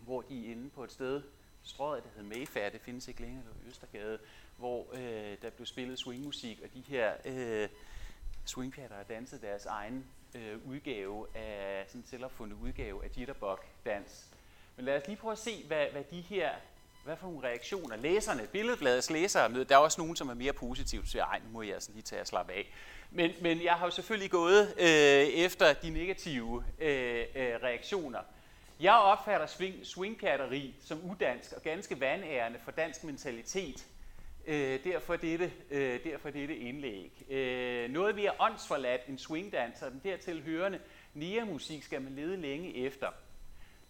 hvor 0.00 0.22
de 0.22 0.46
er 0.46 0.50
inde 0.50 0.70
på 0.70 0.84
et 0.84 0.92
sted, 0.92 1.22
strøget, 1.62 2.04
der 2.04 2.10
hed 2.16 2.22
Mayfair, 2.22 2.70
det 2.70 2.80
findes 2.80 3.08
ikke 3.08 3.20
længere 3.20 3.44
det 3.44 3.68
Østergade, 3.68 4.18
hvor 4.58 4.86
øh, 4.92 5.36
der 5.42 5.50
blev 5.50 5.66
spillet 5.66 5.98
swingmusik, 5.98 6.60
og 6.64 6.74
de 6.74 6.80
her 6.80 7.14
øh, 7.24 7.68
swingpjatter 8.44 8.96
har 8.96 9.04
danset 9.04 9.42
deres 9.42 9.66
egen 9.66 10.04
øh, 10.34 10.68
udgave 10.68 11.26
af, 11.34 11.84
sådan 11.88 12.00
en 12.00 12.06
selvopfundet 12.06 12.56
udgave 12.56 13.04
af 13.04 13.08
jitterbug-dans. 13.18 14.26
Men 14.76 14.84
lad 14.84 14.96
os 14.96 15.06
lige 15.06 15.16
prøve 15.16 15.32
at 15.32 15.38
se, 15.38 15.64
hvad, 15.66 15.86
hvad 15.92 16.04
de 16.10 16.20
her, 16.20 16.50
hvad 17.04 17.16
for 17.16 17.26
nogle 17.26 17.48
reaktioner 17.48 17.96
læserne, 17.96 18.46
billedbladets 18.52 19.10
læsere 19.10 19.48
møder. 19.48 19.64
Der 19.64 19.74
er 19.74 19.78
også 19.78 20.00
nogen, 20.00 20.16
som 20.16 20.28
er 20.28 20.34
mere 20.34 20.52
positivt 20.52 21.08
så 21.08 21.18
ej, 21.18 21.38
nu 21.38 21.50
må 21.52 21.62
jeg 21.62 21.74
altså 21.74 21.90
lige 21.92 22.02
tage 22.02 22.20
og 22.20 22.26
slappe 22.26 22.52
af. 22.52 22.72
Men, 23.10 23.30
men 23.40 23.62
jeg 23.62 23.72
har 23.72 23.86
jo 23.86 23.90
selvfølgelig 23.90 24.30
gået 24.30 24.74
øh, 24.78 24.86
efter 25.44 25.72
de 25.72 25.90
negative 25.90 26.64
øh, 26.78 27.24
øh, 27.34 27.54
reaktioner. 27.62 28.20
Jeg 28.80 28.94
opfatter 28.94 29.46
swing, 29.46 29.86
swingkatteri 29.86 30.74
som 30.80 31.10
udansk 31.10 31.52
og 31.52 31.62
ganske 31.62 32.00
vandærende 32.00 32.58
for 32.64 32.70
dansk 32.70 33.04
mentalitet. 33.04 33.86
Øh, 34.46 34.84
derfor, 34.84 35.16
dette, 35.16 35.52
øh, 35.70 36.04
derfor 36.04 36.30
dette 36.30 36.56
indlæg. 36.56 37.26
Øh, 37.30 37.90
noget 37.90 38.14
mere 38.14 38.32
åndsforladt 38.40 39.00
end 39.08 39.18
swingdans 39.18 39.82
og 39.82 39.90
den 39.90 40.00
dertil 40.04 40.42
hørende 40.42 40.80
musik 41.46 41.82
skal 41.82 42.02
man 42.02 42.14
lede 42.14 42.36
længe 42.36 42.76
efter. 42.76 43.10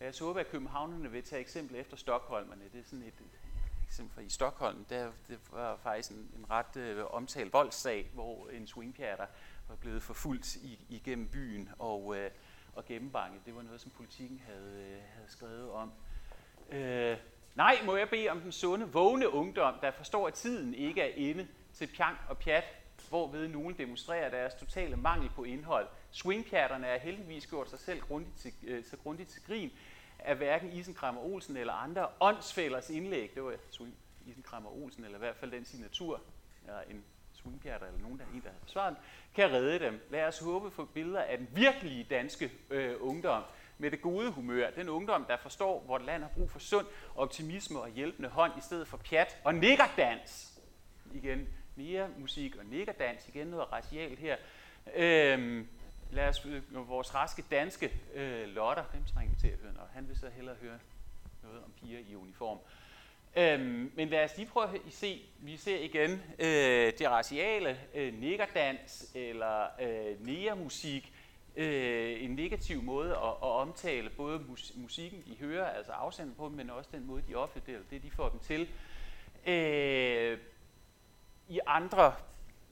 Lad 0.01 0.09
os 0.09 0.19
håbe, 0.19 0.41
at 0.41 0.51
københavnerne 0.51 1.11
vil 1.11 1.23
tage 1.23 1.41
eksempel 1.41 1.77
efter 1.77 1.97
Stockholmerne. 1.97 2.63
Det 2.73 2.81
er 2.81 2.85
sådan 2.85 3.05
et, 3.05 3.15
eksempel 3.87 4.15
fra 4.15 4.23
i 4.23 4.29
Stockholm. 4.29 4.85
Der 4.85 5.11
det 5.29 5.39
var 5.53 5.77
faktisk 5.77 6.11
en, 6.11 6.31
en 6.39 6.51
ret 6.51 6.77
øh, 6.77 7.05
omtalt 7.15 7.53
voldssag, 7.53 8.11
hvor 8.15 8.49
en 8.49 8.67
swingpjatter 8.67 9.27
var 9.69 9.77
blevet 9.77 10.03
forfulgt 10.03 10.57
i, 10.57 10.79
igennem 10.89 11.29
byen, 11.29 11.69
og 11.79 12.17
øh, 12.17 12.31
og 12.77 12.85
gennembanket. 12.85 13.47
Det 13.47 13.57
var 13.57 13.63
noget, 13.63 13.81
som 13.81 13.91
politikken 13.91 14.43
havde, 14.47 14.85
øh, 14.91 15.03
havde 15.15 15.29
skrevet 15.29 15.71
om. 15.71 15.93
Øh, 16.73 17.17
nej, 17.55 17.79
må 17.85 17.97
jeg 17.97 18.09
bede 18.09 18.29
om 18.29 18.41
den 18.41 18.53
sunde, 18.53 18.93
vågne 18.93 19.31
ungdom, 19.31 19.75
der 19.83 19.91
forstår, 19.91 20.27
at 20.27 20.35
tiden 20.35 20.75
ikke 20.75 21.01
er 21.01 21.15
inde 21.15 21.49
til 21.73 21.89
pjank 21.97 22.19
og 22.29 22.39
pjat, 22.39 22.65
hvorved 23.09 23.49
nogen 23.49 23.79
demonstrerer 23.79 24.31
deres 24.31 24.55
totale 24.55 24.97
mangel 24.97 25.31
på 25.31 25.45
indhold. 25.45 25.89
Swingpjatterne 26.11 26.87
er 26.87 26.99
heldigvis 26.99 27.47
gjort 27.47 27.71
sig 27.71 27.79
selv 27.79 28.01
grundigt 28.01 28.37
til, 28.39 28.53
øh, 28.63 28.85
så 28.85 28.97
grundigt 28.97 29.29
til 29.29 29.43
grin, 29.47 29.73
af 30.19 30.37
hverken 30.37 30.73
Isenkrammer 30.73 31.21
Olsen 31.21 31.57
eller 31.57 31.73
andre 31.73 32.09
åndsfælders 32.21 32.91
indlæg. 32.91 33.31
Det 33.35 33.45
var 33.45 33.55
Swing, 33.71 33.95
Isenkrammer 34.27 34.71
Olsen, 34.71 35.05
eller 35.05 35.19
i 35.19 35.19
hvert 35.19 35.37
fald 35.37 35.51
den 35.51 35.65
signatur, 35.65 36.21
eller 36.67 36.81
en 36.81 37.05
swingpjatter 37.33 37.87
eller 37.87 38.01
nogen, 38.01 38.19
der 38.19 38.25
en, 38.25 38.41
der 38.41 38.49
havde 38.49 38.63
svaret, 38.67 38.97
kan 39.35 39.53
redde 39.53 39.79
dem. 39.79 40.01
Lad 40.11 40.25
os 40.25 40.39
håbe 40.39 40.71
for 40.71 40.85
billeder 40.85 41.23
af 41.23 41.39
den 41.39 41.49
virkelige 41.55 42.05
danske 42.05 42.53
øh, 42.71 42.97
ungdom 43.01 43.43
med 43.79 43.91
det 43.91 44.03
gode 44.03 44.31
humør. 44.31 44.71
Den 44.71 44.89
ungdom, 44.89 45.25
der 45.25 45.37
forstår, 45.37 45.81
hvor 45.81 45.99
land 45.99 46.23
har 46.23 46.31
brug 46.31 46.51
for 46.51 46.59
sund 46.59 46.87
optimisme 47.17 47.81
og 47.81 47.89
hjælpende 47.89 48.29
hånd 48.29 48.53
i 48.59 48.61
stedet 48.61 48.89
for 48.89 48.97
pjat 48.97 49.39
og 49.45 49.55
niggerdans. 49.55 50.61
Igen, 51.15 51.49
mere 51.77 52.09
musik 52.19 52.57
og 52.57 52.65
niggerdans. 52.65 53.29
Igen 53.29 53.47
noget 53.47 53.73
racialt 53.73 54.19
her. 54.19 54.37
Øhm, 54.95 55.69
lad 56.11 56.29
os, 56.29 56.47
øh, 56.47 56.89
vores 56.89 57.15
raske 57.15 57.45
danske 57.51 57.93
øh, 58.15 58.49
Lotter, 58.49 58.85
dem 58.93 59.05
trænger 59.05 59.35
vi 59.35 59.41
til 59.41 59.49
at 59.49 59.59
høre, 59.63 59.73
og 59.79 59.89
han 59.93 60.09
vil 60.09 60.19
så 60.19 60.29
hellere 60.37 60.57
høre 60.63 60.79
noget 61.43 61.65
om 61.65 61.73
piger 61.81 61.99
i 61.99 62.15
uniform. 62.15 62.59
Øhm, 63.37 63.93
men 63.95 64.09
lad 64.09 64.25
os 64.25 64.37
lige 64.37 64.49
prøve 64.49 64.69
at 64.75 64.81
se, 64.91 65.23
vi 65.39 65.57
ser 65.57 65.79
igen 65.79 66.23
øh, 66.39 66.93
det 66.99 67.11
raciale, 67.11 67.81
øh, 67.95 68.21
niggerdans 68.21 69.13
eller 69.15 69.67
øh, 69.81 70.27
negermusik, 70.27 71.14
øh, 71.57 72.25
en 72.25 72.31
negativ 72.31 72.83
måde 72.83 73.11
at, 73.11 73.29
at 73.29 73.37
omtale 73.43 74.11
både 74.11 74.39
mus, 74.39 74.73
musikken, 74.77 75.25
de 75.27 75.37
hører, 75.47 75.67
altså 75.67 75.93
afsender 75.93 76.35
på, 76.35 76.49
men 76.49 76.71
også 76.71 76.91
den 76.93 77.07
måde, 77.07 77.23
de 77.29 77.35
opfører 77.35 77.79
det, 77.91 78.03
de 78.03 78.11
får 78.11 78.29
dem 78.29 78.39
til. 78.39 78.69
Øh, 79.47 80.39
I 81.49 81.61
andre 81.67 82.15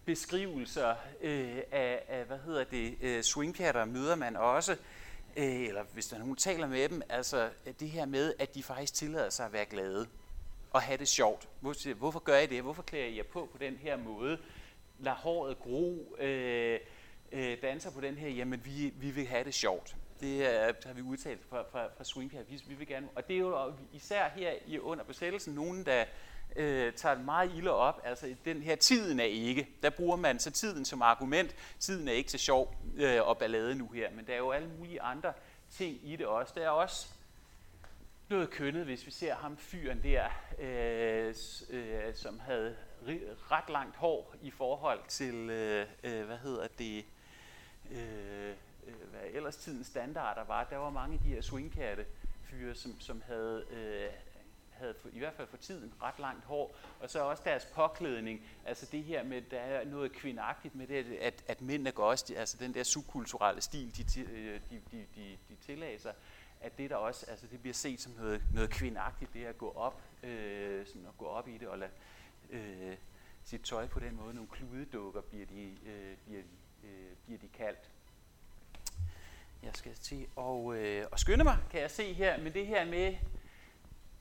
beskrivelser 0.04 0.94
øh, 1.20 1.58
af, 1.72 2.02
af, 2.08 2.24
hvad 2.24 2.38
hedder 2.38 2.64
det, 2.64 2.96
øh, 3.02 3.22
swingkatter 3.22 3.84
møder 3.84 4.16
man 4.16 4.36
også, 4.36 4.72
øh, 5.36 5.62
eller 5.62 5.82
hvis 5.92 6.06
der 6.06 6.16
er 6.16 6.20
nogen 6.20 6.36
taler 6.36 6.66
med 6.66 6.88
dem, 6.88 7.02
altså 7.08 7.50
øh, 7.66 7.74
det 7.80 7.90
her 7.90 8.06
med, 8.06 8.34
at 8.38 8.54
de 8.54 8.62
faktisk 8.62 8.94
tillader 8.94 9.30
sig 9.30 9.46
at 9.46 9.52
være 9.52 9.64
glade 9.64 10.06
og 10.72 10.82
have 10.82 10.98
det 10.98 11.08
sjovt. 11.08 11.48
Hvorfor 11.98 12.18
gør 12.18 12.38
I 12.38 12.46
det? 12.46 12.62
Hvorfor 12.62 12.82
klæder 12.82 13.06
I 13.06 13.16
jer 13.16 13.22
på 13.22 13.48
på 13.52 13.58
den 13.58 13.76
her 13.76 13.96
måde? 13.96 14.38
Lad 14.98 15.12
håret 15.12 15.58
gro, 15.58 16.16
øh, 16.18 16.80
øh, 17.32 17.62
danser 17.62 17.90
på 17.90 18.00
den 18.00 18.14
her, 18.14 18.28
jamen 18.28 18.64
vi, 18.64 18.92
vi 18.96 19.10
vil 19.10 19.26
have 19.26 19.44
det 19.44 19.54
sjovt. 19.54 19.96
Det 20.20 20.46
er, 20.46 20.72
har 20.86 20.92
vi 20.92 21.02
udtalt 21.02 21.40
fra, 21.48 21.64
fra, 21.72 21.86
fra 21.96 22.04
Swing 22.04 22.30
her. 22.30 22.42
Vi, 22.48 22.62
vi 22.68 22.74
vil 22.74 22.86
gerne, 22.86 23.08
og 23.14 23.28
det 23.28 23.36
er 23.36 23.40
jo 23.40 23.72
især 23.92 24.28
her 24.28 24.52
i 24.66 24.78
under 24.78 25.04
besættelsen 25.04 25.54
nogen, 25.54 25.86
der 25.86 26.04
øh, 26.56 26.92
tager 26.92 27.14
det 27.14 27.24
meget 27.24 27.52
ilde 27.56 27.70
op. 27.70 28.00
Altså 28.04 28.34
den 28.44 28.62
her 28.62 28.76
tiden 28.76 29.20
er 29.20 29.24
ikke. 29.24 29.68
Der 29.82 29.90
bruger 29.90 30.16
man 30.16 30.38
så 30.38 30.50
tiden 30.50 30.84
som 30.84 31.02
argument. 31.02 31.56
Tiden 31.78 32.08
er 32.08 32.12
ikke 32.12 32.30
så 32.30 32.38
sjov 32.38 32.76
øh, 32.96 33.28
og 33.28 33.38
ballade 33.38 33.74
nu 33.74 33.88
her, 33.88 34.10
men 34.10 34.26
der 34.26 34.32
er 34.32 34.38
jo 34.38 34.50
alle 34.50 34.68
mulige 34.68 35.02
andre 35.02 35.32
ting 35.70 36.00
i 36.02 36.16
det 36.16 36.26
også. 36.26 36.52
Der 36.56 36.62
er 36.62 36.70
også 36.70 37.08
noget 38.28 38.50
kønnet, 38.50 38.84
hvis 38.84 39.06
vi 39.06 39.10
ser 39.10 39.34
ham 39.34 39.56
fyren 39.56 40.02
der, 40.02 40.24
øh, 40.58 41.34
øh, 41.70 42.14
som 42.14 42.40
havde 42.40 42.76
ret 43.50 43.70
langt 43.70 43.96
hår 43.96 44.34
i 44.42 44.50
forhold 44.50 45.00
til, 45.08 45.34
øh, 45.34 45.86
øh, 46.04 46.26
hvad 46.26 46.38
hedder 46.38 46.68
det, 46.78 47.04
Øh, 47.92 48.54
øh, 48.86 49.10
hvad 49.10 49.20
ellers 49.32 49.56
tidens 49.56 49.86
standarder 49.86 50.44
var. 50.44 50.64
Der 50.64 50.76
var 50.76 50.90
mange 50.90 51.14
af 51.14 51.20
de 51.20 51.28
her 51.28 51.40
swingkatte 51.40 52.06
fyre, 52.44 52.74
som, 52.74 53.00
som 53.00 53.22
havde, 53.26 53.64
øh, 53.70 54.10
havde 54.70 54.94
for, 54.94 55.08
i 55.12 55.18
hvert 55.18 55.34
fald 55.34 55.48
for 55.48 55.56
tiden 55.56 55.92
ret 56.02 56.18
langt 56.18 56.44
hår, 56.44 56.76
og 57.00 57.10
så 57.10 57.20
også 57.20 57.42
deres 57.46 57.66
påklædning, 57.74 58.46
altså 58.64 58.88
det 58.92 59.04
her 59.04 59.24
med, 59.24 59.42
der 59.42 59.58
er 59.58 59.84
noget 59.84 60.12
kvindagtigt 60.12 60.74
med 60.74 60.86
det, 60.86 61.16
at, 61.20 61.44
at 61.46 61.62
mændene 61.62 61.92
går 61.92 62.04
også, 62.04 62.34
altså 62.36 62.56
den 62.60 62.74
der 62.74 62.82
subkulturelle 62.82 63.60
stil, 63.60 63.96
de, 63.96 64.20
øh, 64.20 64.60
de, 64.70 64.80
de, 64.92 65.06
de, 65.16 65.38
de 65.48 65.56
tillagde 65.66 65.98
sig, 65.98 66.14
at 66.60 66.78
det 66.78 66.90
der 66.90 66.96
også, 66.96 67.26
altså 67.30 67.46
det 67.46 67.60
bliver 67.60 67.74
set 67.74 68.00
som 68.00 68.12
noget, 68.12 68.42
noget 68.54 68.70
kvindagtigt, 68.70 69.34
det 69.34 69.44
at 69.44 69.58
gå 69.58 69.70
op, 69.70 70.02
øh, 70.22 70.86
sådan 70.86 71.06
at 71.06 71.18
gå 71.18 71.24
op 71.24 71.48
i 71.48 71.58
det 71.58 71.68
og 71.68 71.78
lade 71.78 71.90
øh, 72.50 72.96
sit 73.44 73.60
tøj 73.60 73.86
på 73.86 74.00
den 74.00 74.16
måde, 74.16 74.34
nogle 74.34 74.50
kludedukker 74.50 75.20
bliver 75.20 75.46
de, 75.46 75.76
øh, 75.86 76.16
bliver 76.26 76.42
de, 76.42 76.88
øh, 76.88 77.16
bliver 77.26 77.38
de 77.38 77.48
kaldt. 77.64 77.78
Jeg 79.62 79.70
skal 79.74 79.94
til 79.94 80.26
og, 80.36 80.76
øh, 80.76 81.04
og 81.10 81.18
skynde 81.18 81.44
mig, 81.44 81.58
kan 81.70 81.80
jeg 81.80 81.90
se 81.90 82.12
her, 82.12 82.38
men 82.38 82.54
det 82.54 82.66
her 82.66 82.84
med 82.84 83.14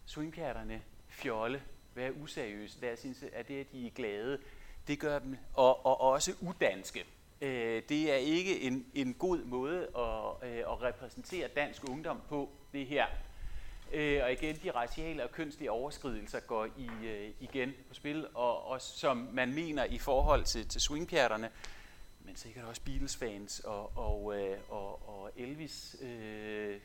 swingkatterne, 0.06 0.82
fjolle, 1.08 1.62
være 1.96 2.14
useriøse, 2.14 2.82
der 2.82 2.96
synes, 2.96 3.24
at 3.34 3.48
det, 3.48 3.60
at 3.60 3.72
de 3.72 3.88
er 3.88 3.92
glade, 3.92 4.40
det 4.88 5.00
gør 5.00 5.20
dem, 5.20 5.38
og, 5.54 5.86
og 5.86 6.02
også 6.02 6.34
udanske. 6.42 7.06
Øh, 7.42 7.84
det 7.90 8.12
er 8.12 8.16
ikke 8.16 8.62
en, 8.62 8.86
en 8.94 9.14
god 9.14 9.38
måde 9.38 9.80
at, 9.80 10.50
øh, 10.50 10.58
at 10.58 10.82
repræsentere 10.82 11.48
dansk 11.48 11.90
ungdom 11.90 12.22
på, 12.30 12.50
det 12.74 12.86
her. 12.86 13.06
Øh, 13.94 14.24
og 14.24 14.32
igen, 14.32 14.60
de 14.64 14.72
raciale 14.72 15.24
og 15.24 15.32
kønslige 15.32 15.72
overskridelser 15.72 16.40
går 16.40 16.66
i, 16.66 16.90
øh, 17.06 17.30
igen 17.40 17.74
på 17.88 17.94
spil, 17.94 18.28
og, 18.34 18.68
og 18.68 18.82
som 18.82 19.30
man 19.32 19.54
mener 19.54 19.84
i 19.84 19.98
forhold 19.98 20.44
til, 20.44 20.68
til 20.68 20.82
swingpjerterne, 20.82 21.50
men 22.26 22.36
sikkert 22.36 22.66
også 22.66 22.82
Beatles-fans 22.86 23.60
og, 23.60 23.98
og, 23.98 24.40
øh, 24.40 24.58
og, 24.70 25.10
og 25.10 25.32
Elvis, 25.36 25.96
øh, 26.02 26.80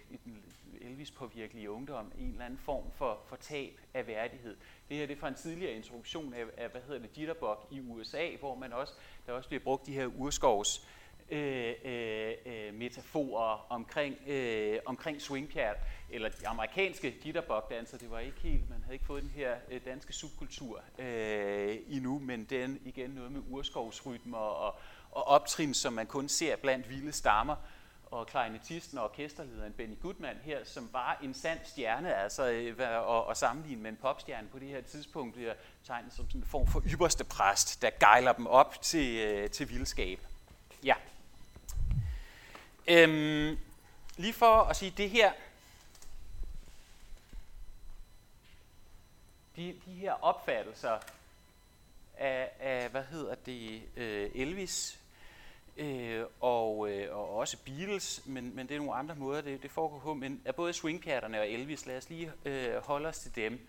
Elvis 0.80 1.10
påvirkelige 1.10 1.70
ungdom, 1.70 2.12
en 2.18 2.30
eller 2.30 2.44
anden 2.44 2.58
form 2.58 2.84
for, 2.94 3.20
for 3.26 3.36
tab 3.36 3.80
af 3.94 4.06
værdighed. 4.06 4.56
Det 4.88 4.96
her 4.96 5.06
det 5.06 5.16
er 5.16 5.20
fra 5.20 5.28
en 5.28 5.34
tidligere 5.34 5.72
introduktion 5.72 6.34
af, 6.34 6.44
af 6.56 6.70
hvad 6.70 6.80
hedder 6.80 6.98
det, 6.98 7.18
jitterbug 7.18 7.56
i 7.70 7.80
USA, 7.80 8.36
hvor 8.40 8.54
man 8.54 8.72
også, 8.72 8.94
der 9.26 9.32
også 9.32 9.48
bliver 9.48 9.62
brugt 9.62 9.86
de 9.86 9.92
her 9.92 10.06
urskovs 10.06 10.88
øh, 11.30 11.74
øh, 11.84 12.32
øh 12.46 12.74
metaforer 12.74 13.66
omkring, 13.68 14.16
øh, 14.26 14.78
omkring 14.86 15.20
swingpjert, 15.20 15.76
eller 16.10 16.28
de 16.28 16.48
amerikanske 16.48 17.16
jitterbug-danser, 17.24 17.98
det 17.98 18.10
var 18.10 18.18
ikke 18.18 18.40
helt, 18.40 18.70
man 18.70 18.82
havde 18.82 18.94
ikke 18.94 19.04
fået 19.04 19.22
den 19.22 19.30
her 19.30 19.54
øh, 19.70 19.80
danske 19.84 20.12
subkultur 20.12 20.80
øh, 20.98 21.76
endnu, 21.88 22.18
men 22.18 22.44
den 22.44 22.80
igen 22.84 23.10
noget 23.10 23.32
med 23.32 23.40
urskovsrytmer 23.48 24.38
og, 24.38 24.78
og 25.10 25.28
optrin, 25.28 25.74
som 25.74 25.92
man 25.92 26.06
kun 26.06 26.28
ser 26.28 26.56
blandt 26.56 26.90
vilde 26.90 27.12
stammer, 27.12 27.56
og 28.10 28.26
klarinetisten 28.26 28.98
og 28.98 29.04
orkesterlederen 29.04 29.72
Benny 29.72 30.00
Goodman 30.02 30.36
her, 30.42 30.58
som 30.64 30.88
var 30.92 31.18
en 31.22 31.34
sand 31.34 31.58
stjerne, 31.64 32.14
altså 32.14 32.50
øh, 32.50 33.08
og, 33.08 33.26
og 33.26 33.36
sammenligne 33.36 33.82
med 33.82 33.90
en 33.90 33.96
popstjerne 33.96 34.48
på 34.48 34.58
det 34.58 34.68
her 34.68 34.80
tidspunkt, 34.80 35.34
bliver 35.34 35.54
tegnet 35.86 36.12
som 36.12 36.28
sådan 36.28 36.40
en 36.40 36.46
form 36.46 36.66
for 36.66 36.82
ypperste 36.92 37.24
præst, 37.24 37.82
der 37.82 37.90
gejler 38.00 38.32
dem 38.32 38.46
op 38.46 38.82
til, 38.82 39.16
øh, 39.16 39.50
til 39.50 39.70
vildskab. 39.70 40.20
Ja. 40.84 40.94
Øhm, 42.88 43.58
lige 44.16 44.32
for 44.32 44.62
at 44.62 44.76
sige 44.76 44.94
det 44.96 45.10
her, 45.10 45.32
de, 49.56 49.74
de 49.86 49.92
her 49.92 50.12
opfattelser 50.24 50.98
af, 52.18 52.50
af 52.60 52.88
hvad 52.88 53.04
hedder 53.04 53.34
det, 53.34 53.82
øh, 53.96 54.30
Elvis, 54.34 55.00
øh, 55.76 56.24
og, 56.40 56.90
øh, 56.90 57.16
og 57.16 57.36
også 57.36 57.56
Beatles, 57.64 58.22
men, 58.26 58.56
men 58.56 58.68
det 58.68 58.74
er 58.74 58.78
nogle 58.78 58.94
andre 58.94 59.14
måder, 59.14 59.40
det, 59.40 59.62
det 59.62 59.70
foregår 59.70 59.98
på. 59.98 60.14
Men 60.14 60.42
af 60.44 60.54
både 60.54 60.72
swingpjatterne 60.72 61.40
og 61.40 61.48
Elvis, 61.48 61.86
lad 61.86 61.96
os 61.96 62.10
lige 62.10 62.32
øh, 62.44 62.76
holde 62.76 63.08
os 63.08 63.18
til 63.18 63.36
dem. 63.36 63.66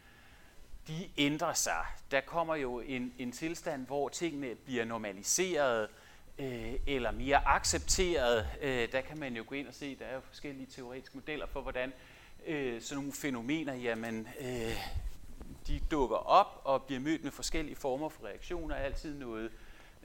De 0.88 1.10
ændrer 1.18 1.54
sig. 1.54 1.86
Der 2.12 2.22
kommer 2.22 2.56
jo 2.56 2.80
en, 2.80 3.14
en 3.18 3.32
tilstand, 3.32 3.88
hvor 3.88 4.10
tingene 4.10 4.56
bliver 4.56 4.86
normaliseret 4.86 5.90
øh, 6.40 6.74
eller 6.88 7.12
mere 7.12 7.48
accepteret. 7.48 8.48
Øh, 8.62 8.92
der 8.92 9.02
kan 9.02 9.20
man 9.20 9.36
jo 9.36 9.44
gå 9.48 9.56
ind 9.56 9.68
og 9.68 9.74
se, 9.74 9.96
der 9.96 10.06
er 10.06 10.16
jo 10.16 10.22
forskellige 10.22 10.66
teoretiske 10.66 11.18
modeller 11.18 11.46
for, 11.46 11.62
hvordan 11.62 11.94
øh, 12.46 12.82
sådan 12.82 12.98
nogle 12.98 13.14
fænomener, 13.14 13.74
jamen, 13.74 14.28
øh, 14.40 14.76
de 15.68 15.80
dukker 15.92 16.18
op 16.18 16.62
og 16.64 16.84
bliver 16.84 17.00
mødt 17.00 17.24
med 17.24 17.32
forskellige 17.32 17.76
former 17.76 18.10
for 18.10 18.26
reaktioner. 18.26 18.76
Altid 18.76 19.14
noget 19.14 19.52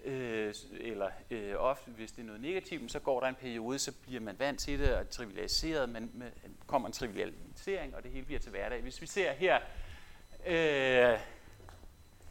øh, 0.04 0.54
eller 0.80 1.10
øh, 1.30 1.54
ofte, 1.58 1.90
hvis 1.90 2.12
det 2.12 2.22
er 2.22 2.26
noget 2.26 2.40
negativt, 2.40 2.92
så 2.92 2.98
går 2.98 3.20
der 3.20 3.26
en 3.26 3.34
periode, 3.34 3.78
så 3.78 3.92
bliver 3.92 4.20
man 4.20 4.38
vant 4.38 4.60
til 4.60 4.78
det 4.78 4.94
og 4.94 5.10
trivialiseret, 5.10 5.88
men 5.88 6.10
med, 6.14 6.30
kommer 6.66 6.88
en 6.88 6.92
trivialisering, 6.92 7.96
og 7.96 8.02
det 8.02 8.10
hele 8.10 8.26
bliver 8.26 8.40
til 8.40 8.50
hverdag. 8.50 8.82
Hvis 8.82 9.00
vi 9.00 9.06
ser 9.06 9.32
her, 9.32 9.58
øh, 10.46 11.18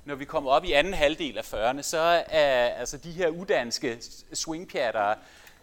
når 0.05 0.15
vi 0.15 0.25
kommer 0.25 0.51
op 0.51 0.63
i 0.63 0.71
anden 0.71 0.93
halvdel 0.93 1.37
af 1.37 1.53
40'erne, 1.53 1.81
så 1.81 2.23
er 2.27 2.69
altså 2.69 2.97
de 2.97 3.11
her 3.11 3.27
udanske 3.29 4.01
swingpjattere, 4.33 5.15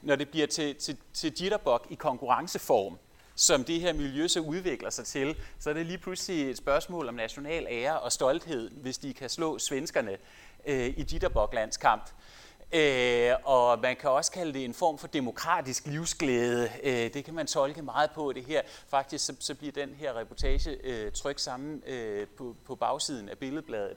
når 0.03 0.17
det 0.17 0.29
bliver 0.29 0.47
til, 0.47 0.75
til, 0.75 0.99
til 1.13 1.43
jitterbug 1.43 1.81
i 1.91 1.95
konkurrenceform, 1.95 2.99
som 3.39 3.65
det 3.65 3.81
her 3.81 3.93
miljø 3.93 4.29
så 4.29 4.41
udvikler 4.41 4.91
sig 4.91 5.05
til, 5.05 5.37
så 5.59 5.71
er 5.71 5.75
det 5.75 5.87
lige 5.87 5.99
pludselig 5.99 6.51
et 6.51 6.57
spørgsmål 6.57 7.09
om 7.09 7.15
national 7.15 7.67
ære 7.71 8.01
og 8.01 8.13
stolthed, 8.13 8.71
hvis 8.71 8.99
de 8.99 9.15
kan 9.15 9.29
slå 9.29 9.59
svenskerne 9.59 10.17
øh, 10.67 10.87
i 10.87 11.07
Jitterbug-landskamp. 11.13 12.11
Øh, 12.73 13.33
og 13.45 13.79
man 13.79 13.97
kan 13.97 14.11
også 14.11 14.33
kalde 14.33 14.53
det 14.53 14.65
en 14.65 14.75
form 14.75 14.99
for 14.99 15.07
demokratisk 15.07 15.87
livsglæde. 15.87 16.71
Øh, 16.83 17.15
det 17.15 17.25
kan 17.25 17.35
man 17.35 17.47
tolke 17.47 17.83
meget 17.83 18.11
på 18.11 18.33
det 18.33 18.45
her. 18.45 18.63
Faktisk 18.89 19.27
så, 19.27 19.35
så 19.41 19.55
bliver 19.55 19.73
den 19.73 19.95
her 19.95 20.19
reportage 20.19 20.79
øh, 20.85 21.13
trykt 21.13 21.41
sammen 21.41 21.83
øh, 21.87 22.27
på, 22.39 22.57
på 22.65 22.75
bagsiden 22.75 23.29
af 23.29 23.39
billedbladet. 23.39 23.97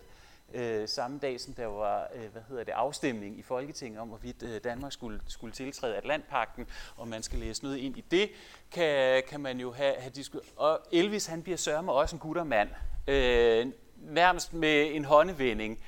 Øh, 0.53 0.87
samme 0.87 1.19
dag 1.19 1.39
som 1.39 1.53
der 1.53 1.65
var 1.65 2.07
øh, 2.15 2.31
hvad 2.31 2.41
hedder 2.49 2.63
det, 2.63 2.71
afstemning 2.71 3.39
i 3.39 3.41
Folketinget 3.41 3.99
om, 3.99 4.07
hvorvidt 4.07 4.43
øh, 4.43 4.61
Danmark 4.63 4.91
skulle, 4.91 5.21
skulle 5.27 5.53
tiltræde 5.53 5.95
Atlantpakten, 5.95 6.67
og 6.97 7.07
man 7.07 7.23
skal 7.23 7.39
læse 7.39 7.63
noget 7.63 7.77
ind 7.77 7.97
i 7.97 8.01
det, 8.11 8.29
kan, 8.71 9.23
kan 9.29 9.39
man 9.39 9.59
jo 9.59 9.71
have, 9.71 9.95
have 9.99 10.11
diskuteret. 10.15 10.53
Og 10.55 10.79
Elvis 10.91 11.25
han 11.25 11.43
bliver 11.43 11.57
sørme 11.57 11.91
også 11.91 12.15
en 12.15 12.19
guttermand, 12.19 12.69
øh, 13.07 13.67
nærmest 13.97 14.53
med 14.53 14.95
en 14.95 15.05
håndevending 15.05 15.79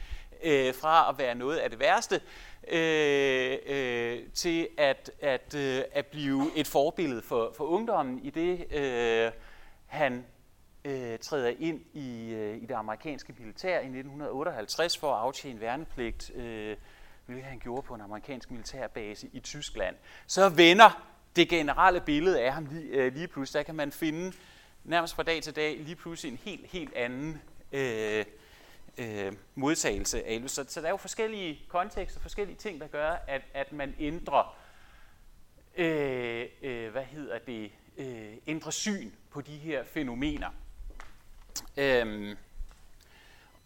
øh, 0.43 0.73
fra 0.73 1.09
at 1.09 1.17
være 1.17 1.35
noget 1.35 1.57
af 1.57 1.69
det 1.69 1.79
værste, 1.79 2.21
øh, 2.67 3.57
øh, 3.65 4.19
til 4.33 4.67
at, 4.77 5.11
at, 5.21 5.55
øh, 5.55 5.83
at 5.91 6.05
blive 6.05 6.51
et 6.55 6.67
forbillede 6.67 7.21
for, 7.21 7.53
for 7.57 7.63
ungdommen 7.65 8.19
i 8.19 8.29
det, 8.29 8.73
øh, 8.73 9.31
han 9.85 10.25
øh, 10.85 11.19
træder 11.19 11.53
ind 11.59 11.81
i, 11.93 12.31
øh, 12.33 12.57
i 12.57 12.65
det 12.65 12.73
amerikanske 12.73 13.33
militær 13.39 13.79
i 13.79 13.85
1958 13.85 14.97
for 14.97 15.13
at 15.13 15.21
aftjene 15.21 15.61
værnepligt, 15.61 16.31
øh, 16.35 16.77
hvilket 17.25 17.45
han 17.45 17.59
gjorde 17.59 17.81
på 17.81 17.93
en 17.93 18.01
amerikansk 18.01 18.51
militærbase 18.51 19.29
i 19.33 19.39
Tyskland. 19.39 19.95
Så 20.27 20.49
vender 20.49 21.07
det 21.35 21.49
generelle 21.49 22.01
billede 22.01 22.41
af 22.41 22.53
ham 22.53 22.65
lige, 22.65 22.87
øh, 22.87 23.13
lige 23.13 23.27
pludselig. 23.27 23.59
Der 23.59 23.63
kan 23.63 23.75
man 23.75 23.91
finde 23.91 24.33
nærmest 24.83 25.15
fra 25.15 25.23
dag 25.23 25.43
til 25.43 25.55
dag 25.55 25.77
lige 25.77 25.95
pludselig 25.95 26.31
en 26.31 26.39
helt, 26.43 26.65
helt 26.67 26.93
anden 26.93 27.41
øh, 27.71 28.25
øh, 28.97 29.33
modtagelse 29.55 30.27
af 30.27 30.41
Så, 30.47 30.65
så 30.67 30.81
der 30.81 30.87
er 30.87 30.91
jo 30.91 30.97
forskellige 30.97 31.59
kontekster, 31.67 32.19
forskellige 32.19 32.57
ting, 32.57 32.81
der 32.81 32.87
gør, 32.87 33.15
at, 33.27 33.41
at 33.53 33.73
man 33.73 33.95
ændrer, 33.99 34.57
øh, 35.77 36.45
øh, 36.61 36.91
hvad 36.91 37.03
hedder 37.03 37.39
det, 37.39 37.71
øh, 37.97 38.33
ændrer 38.47 38.71
syn 38.71 39.11
på 39.31 39.41
de 39.41 39.57
her 39.57 39.83
fænomener. 39.83 40.49
Øhm, 41.77 42.37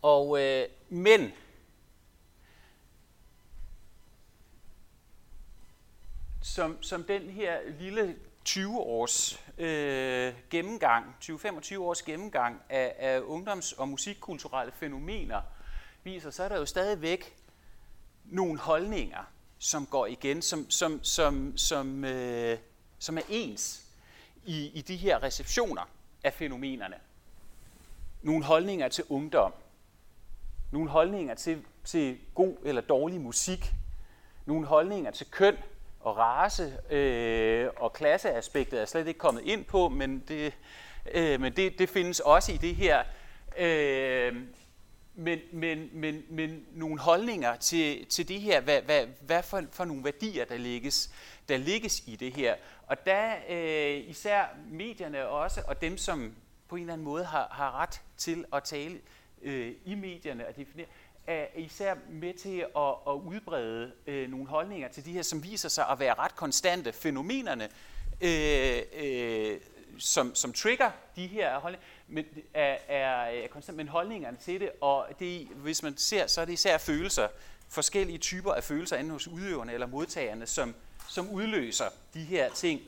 og, 0.01 0.41
øh, 0.41 0.67
men 0.89 1.31
som, 6.41 6.83
som 6.83 7.03
den 7.03 7.29
her 7.29 7.57
lille 7.79 8.15
20 8.45 8.79
års 8.79 9.43
øh, 9.57 10.33
gennemgang, 10.49 11.15
20-25 11.23 11.77
års 11.79 12.01
gennemgang 12.01 12.61
af, 12.69 12.95
af 12.99 13.19
ungdoms- 13.19 13.73
og 13.77 13.89
musikkulturelle 13.89 14.73
fænomener 14.79 15.41
viser, 16.03 16.29
så 16.29 16.43
er 16.43 16.49
der 16.49 16.57
jo 16.57 16.65
stadigvæk 16.65 17.35
nogle 18.25 18.59
holdninger, 18.59 19.23
som 19.59 19.85
går 19.85 20.05
igen, 20.05 20.41
som, 20.41 20.69
som, 20.69 21.03
som, 21.03 21.57
som, 21.57 22.05
øh, 22.05 22.57
som 22.99 23.17
er 23.17 23.21
ens 23.29 23.85
i, 24.45 24.71
i 24.73 24.81
de 24.81 24.95
her 24.95 25.23
receptioner 25.23 25.89
af 26.23 26.33
fænomenerne. 26.33 26.95
Nogle 28.21 28.43
holdninger 28.43 28.87
til 28.87 29.03
ungdom, 29.09 29.53
nogle 30.71 30.89
holdninger 30.89 31.35
til, 31.35 31.65
til 31.83 32.17
god 32.35 32.57
eller 32.63 32.81
dårlig 32.81 33.21
musik, 33.21 33.73
nogle 34.45 34.65
holdninger 34.65 35.11
til 35.11 35.31
køn, 35.31 35.57
og 35.99 36.17
race 36.17 36.77
øh, 36.89 37.69
og 37.77 37.93
klasseaspektet 37.93 38.81
er 38.81 38.85
slet 38.85 39.07
ikke 39.07 39.19
kommet 39.19 39.41
ind 39.41 39.65
på, 39.65 39.89
men 39.89 40.23
det 40.27 40.53
øh, 41.13 41.41
men 41.41 41.55
det, 41.55 41.79
det 41.79 41.89
findes 41.89 42.19
også 42.19 42.51
i 42.51 42.57
det 42.57 42.75
her. 42.75 43.03
Øh, 43.57 44.35
men, 45.15 45.39
men, 45.51 45.89
men, 45.93 46.23
men 46.29 46.65
nogle 46.71 46.99
holdninger 46.99 47.55
til, 47.55 48.05
til 48.05 48.27
det 48.27 48.41
her, 48.41 48.61
hvad, 48.61 48.81
hvad, 48.81 49.05
hvad 49.21 49.43
for, 49.43 49.63
for 49.71 49.85
nogle 49.85 50.03
værdier, 50.03 50.45
der 50.45 50.57
ligges, 50.57 51.11
der 51.49 51.57
ligges 51.57 52.03
i 52.07 52.15
det 52.15 52.33
her. 52.35 52.55
Og 52.87 53.05
der 53.05 53.33
øh, 53.49 54.09
især 54.09 54.45
medierne 54.71 55.27
også, 55.27 55.61
og 55.67 55.81
dem, 55.81 55.97
som 55.97 56.35
på 56.69 56.75
en 56.75 56.81
eller 56.81 56.93
anden 56.93 57.05
måde 57.05 57.25
har, 57.25 57.47
har 57.51 57.81
ret 57.81 58.01
til 58.17 58.45
at 58.53 58.63
tale 58.63 58.99
øh, 59.41 59.73
i 59.85 59.95
medierne 59.95 60.47
og 60.47 60.55
definere, 60.55 60.87
er 61.27 61.45
især 61.55 61.95
med 62.09 62.33
til 62.33 62.59
at, 62.59 62.93
at 63.07 63.13
udbrede 63.13 63.91
øh, 64.07 64.29
nogle 64.29 64.47
holdninger 64.47 64.87
til 64.87 65.05
de 65.05 65.11
her, 65.11 65.21
som 65.21 65.43
viser 65.43 65.69
sig 65.69 65.89
at 65.89 65.99
være 65.99 66.13
ret 66.13 66.35
konstante 66.35 66.93
fænomenerne, 66.93 67.69
øh, 68.21 68.81
øh, 69.03 69.59
som, 69.97 70.35
som 70.35 70.53
trigger 70.53 70.91
de 71.15 71.27
her 71.27 71.59
holdninger, 71.59 71.87
men 72.07 72.25
er, 72.53 72.77
er, 72.87 73.23
er 73.23 73.47
konstant, 73.47 73.77
men 73.77 73.87
holdningerne 73.87 74.37
til 74.37 74.59
det, 74.59 74.71
og 74.81 75.07
det, 75.19 75.47
hvis 75.47 75.83
man 75.83 75.97
ser, 75.97 76.27
så 76.27 76.41
er 76.41 76.45
det 76.45 76.53
især 76.53 76.77
følelser, 76.77 77.27
forskellige 77.69 78.17
typer 78.17 78.53
af 78.53 78.63
følelser, 78.63 78.97
enten 78.97 79.11
hos 79.11 79.27
udøverne 79.27 79.73
eller 79.73 79.87
modtagerne, 79.87 80.45
som, 80.45 80.75
som 81.09 81.29
udløser 81.29 81.85
de 82.13 82.23
her 82.23 82.49
ting. 82.53 82.81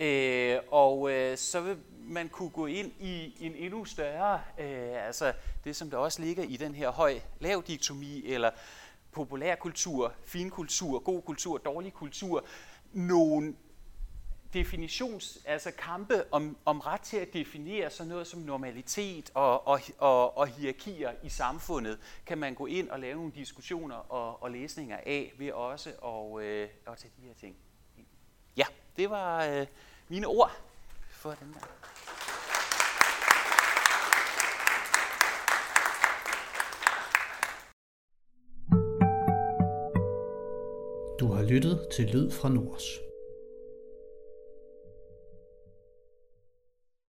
Øh, 0.00 0.58
og 0.70 1.10
øh, 1.10 1.38
så 1.38 1.60
vil 1.60 1.76
man 2.06 2.28
kunne 2.28 2.50
gå 2.50 2.66
ind 2.66 2.92
i 3.00 3.36
en 3.40 3.54
endnu 3.54 3.84
større, 3.84 4.40
øh, 4.58 5.06
altså 5.06 5.32
det 5.64 5.76
som 5.76 5.90
der 5.90 5.96
også 5.96 6.22
ligger 6.22 6.44
i 6.44 6.56
den 6.56 6.74
her 6.74 6.90
høj-lav 6.90 7.62
diktomi, 7.66 8.22
eller 8.26 8.50
populærkultur, 9.12 10.12
finkultur, 10.24 10.98
god 10.98 11.22
kultur, 11.22 11.58
dårlig 11.58 11.92
kultur, 11.92 12.44
nogle 12.92 13.54
definitions, 14.52 15.38
altså 15.44 15.72
kampe 15.78 16.32
om, 16.32 16.56
om 16.64 16.80
ret 16.80 17.00
til 17.00 17.16
at 17.16 17.32
definere 17.32 17.90
sådan 17.90 18.08
noget 18.08 18.26
som 18.26 18.40
normalitet 18.40 19.30
og, 19.34 19.66
og, 19.66 19.80
og, 19.98 20.38
og 20.38 20.46
hierarkier 20.46 21.12
i 21.22 21.28
samfundet, 21.28 21.98
kan 22.26 22.38
man 22.38 22.54
gå 22.54 22.66
ind 22.66 22.88
og 22.88 23.00
lave 23.00 23.14
nogle 23.14 23.32
diskussioner 23.34 23.96
og, 23.96 24.42
og 24.42 24.50
læsninger 24.50 24.96
af 24.96 25.32
ved 25.38 25.52
også 25.52 25.90
at, 25.90 26.44
øh, 26.44 26.68
at 26.86 26.98
tage 26.98 27.12
de 27.16 27.26
her 27.26 27.34
ting. 27.34 27.56
Ja, 28.56 28.64
det 28.96 29.10
var 29.10 29.44
øh, 29.44 29.66
mine 30.08 30.26
ord 30.26 30.52
for 31.10 31.30
den 31.30 31.52
der. 31.54 31.66
Lyttet 41.46 41.88
til 41.90 42.10
Lyd 42.10 42.30
fra 42.30 42.48
Nords. 42.48 43.05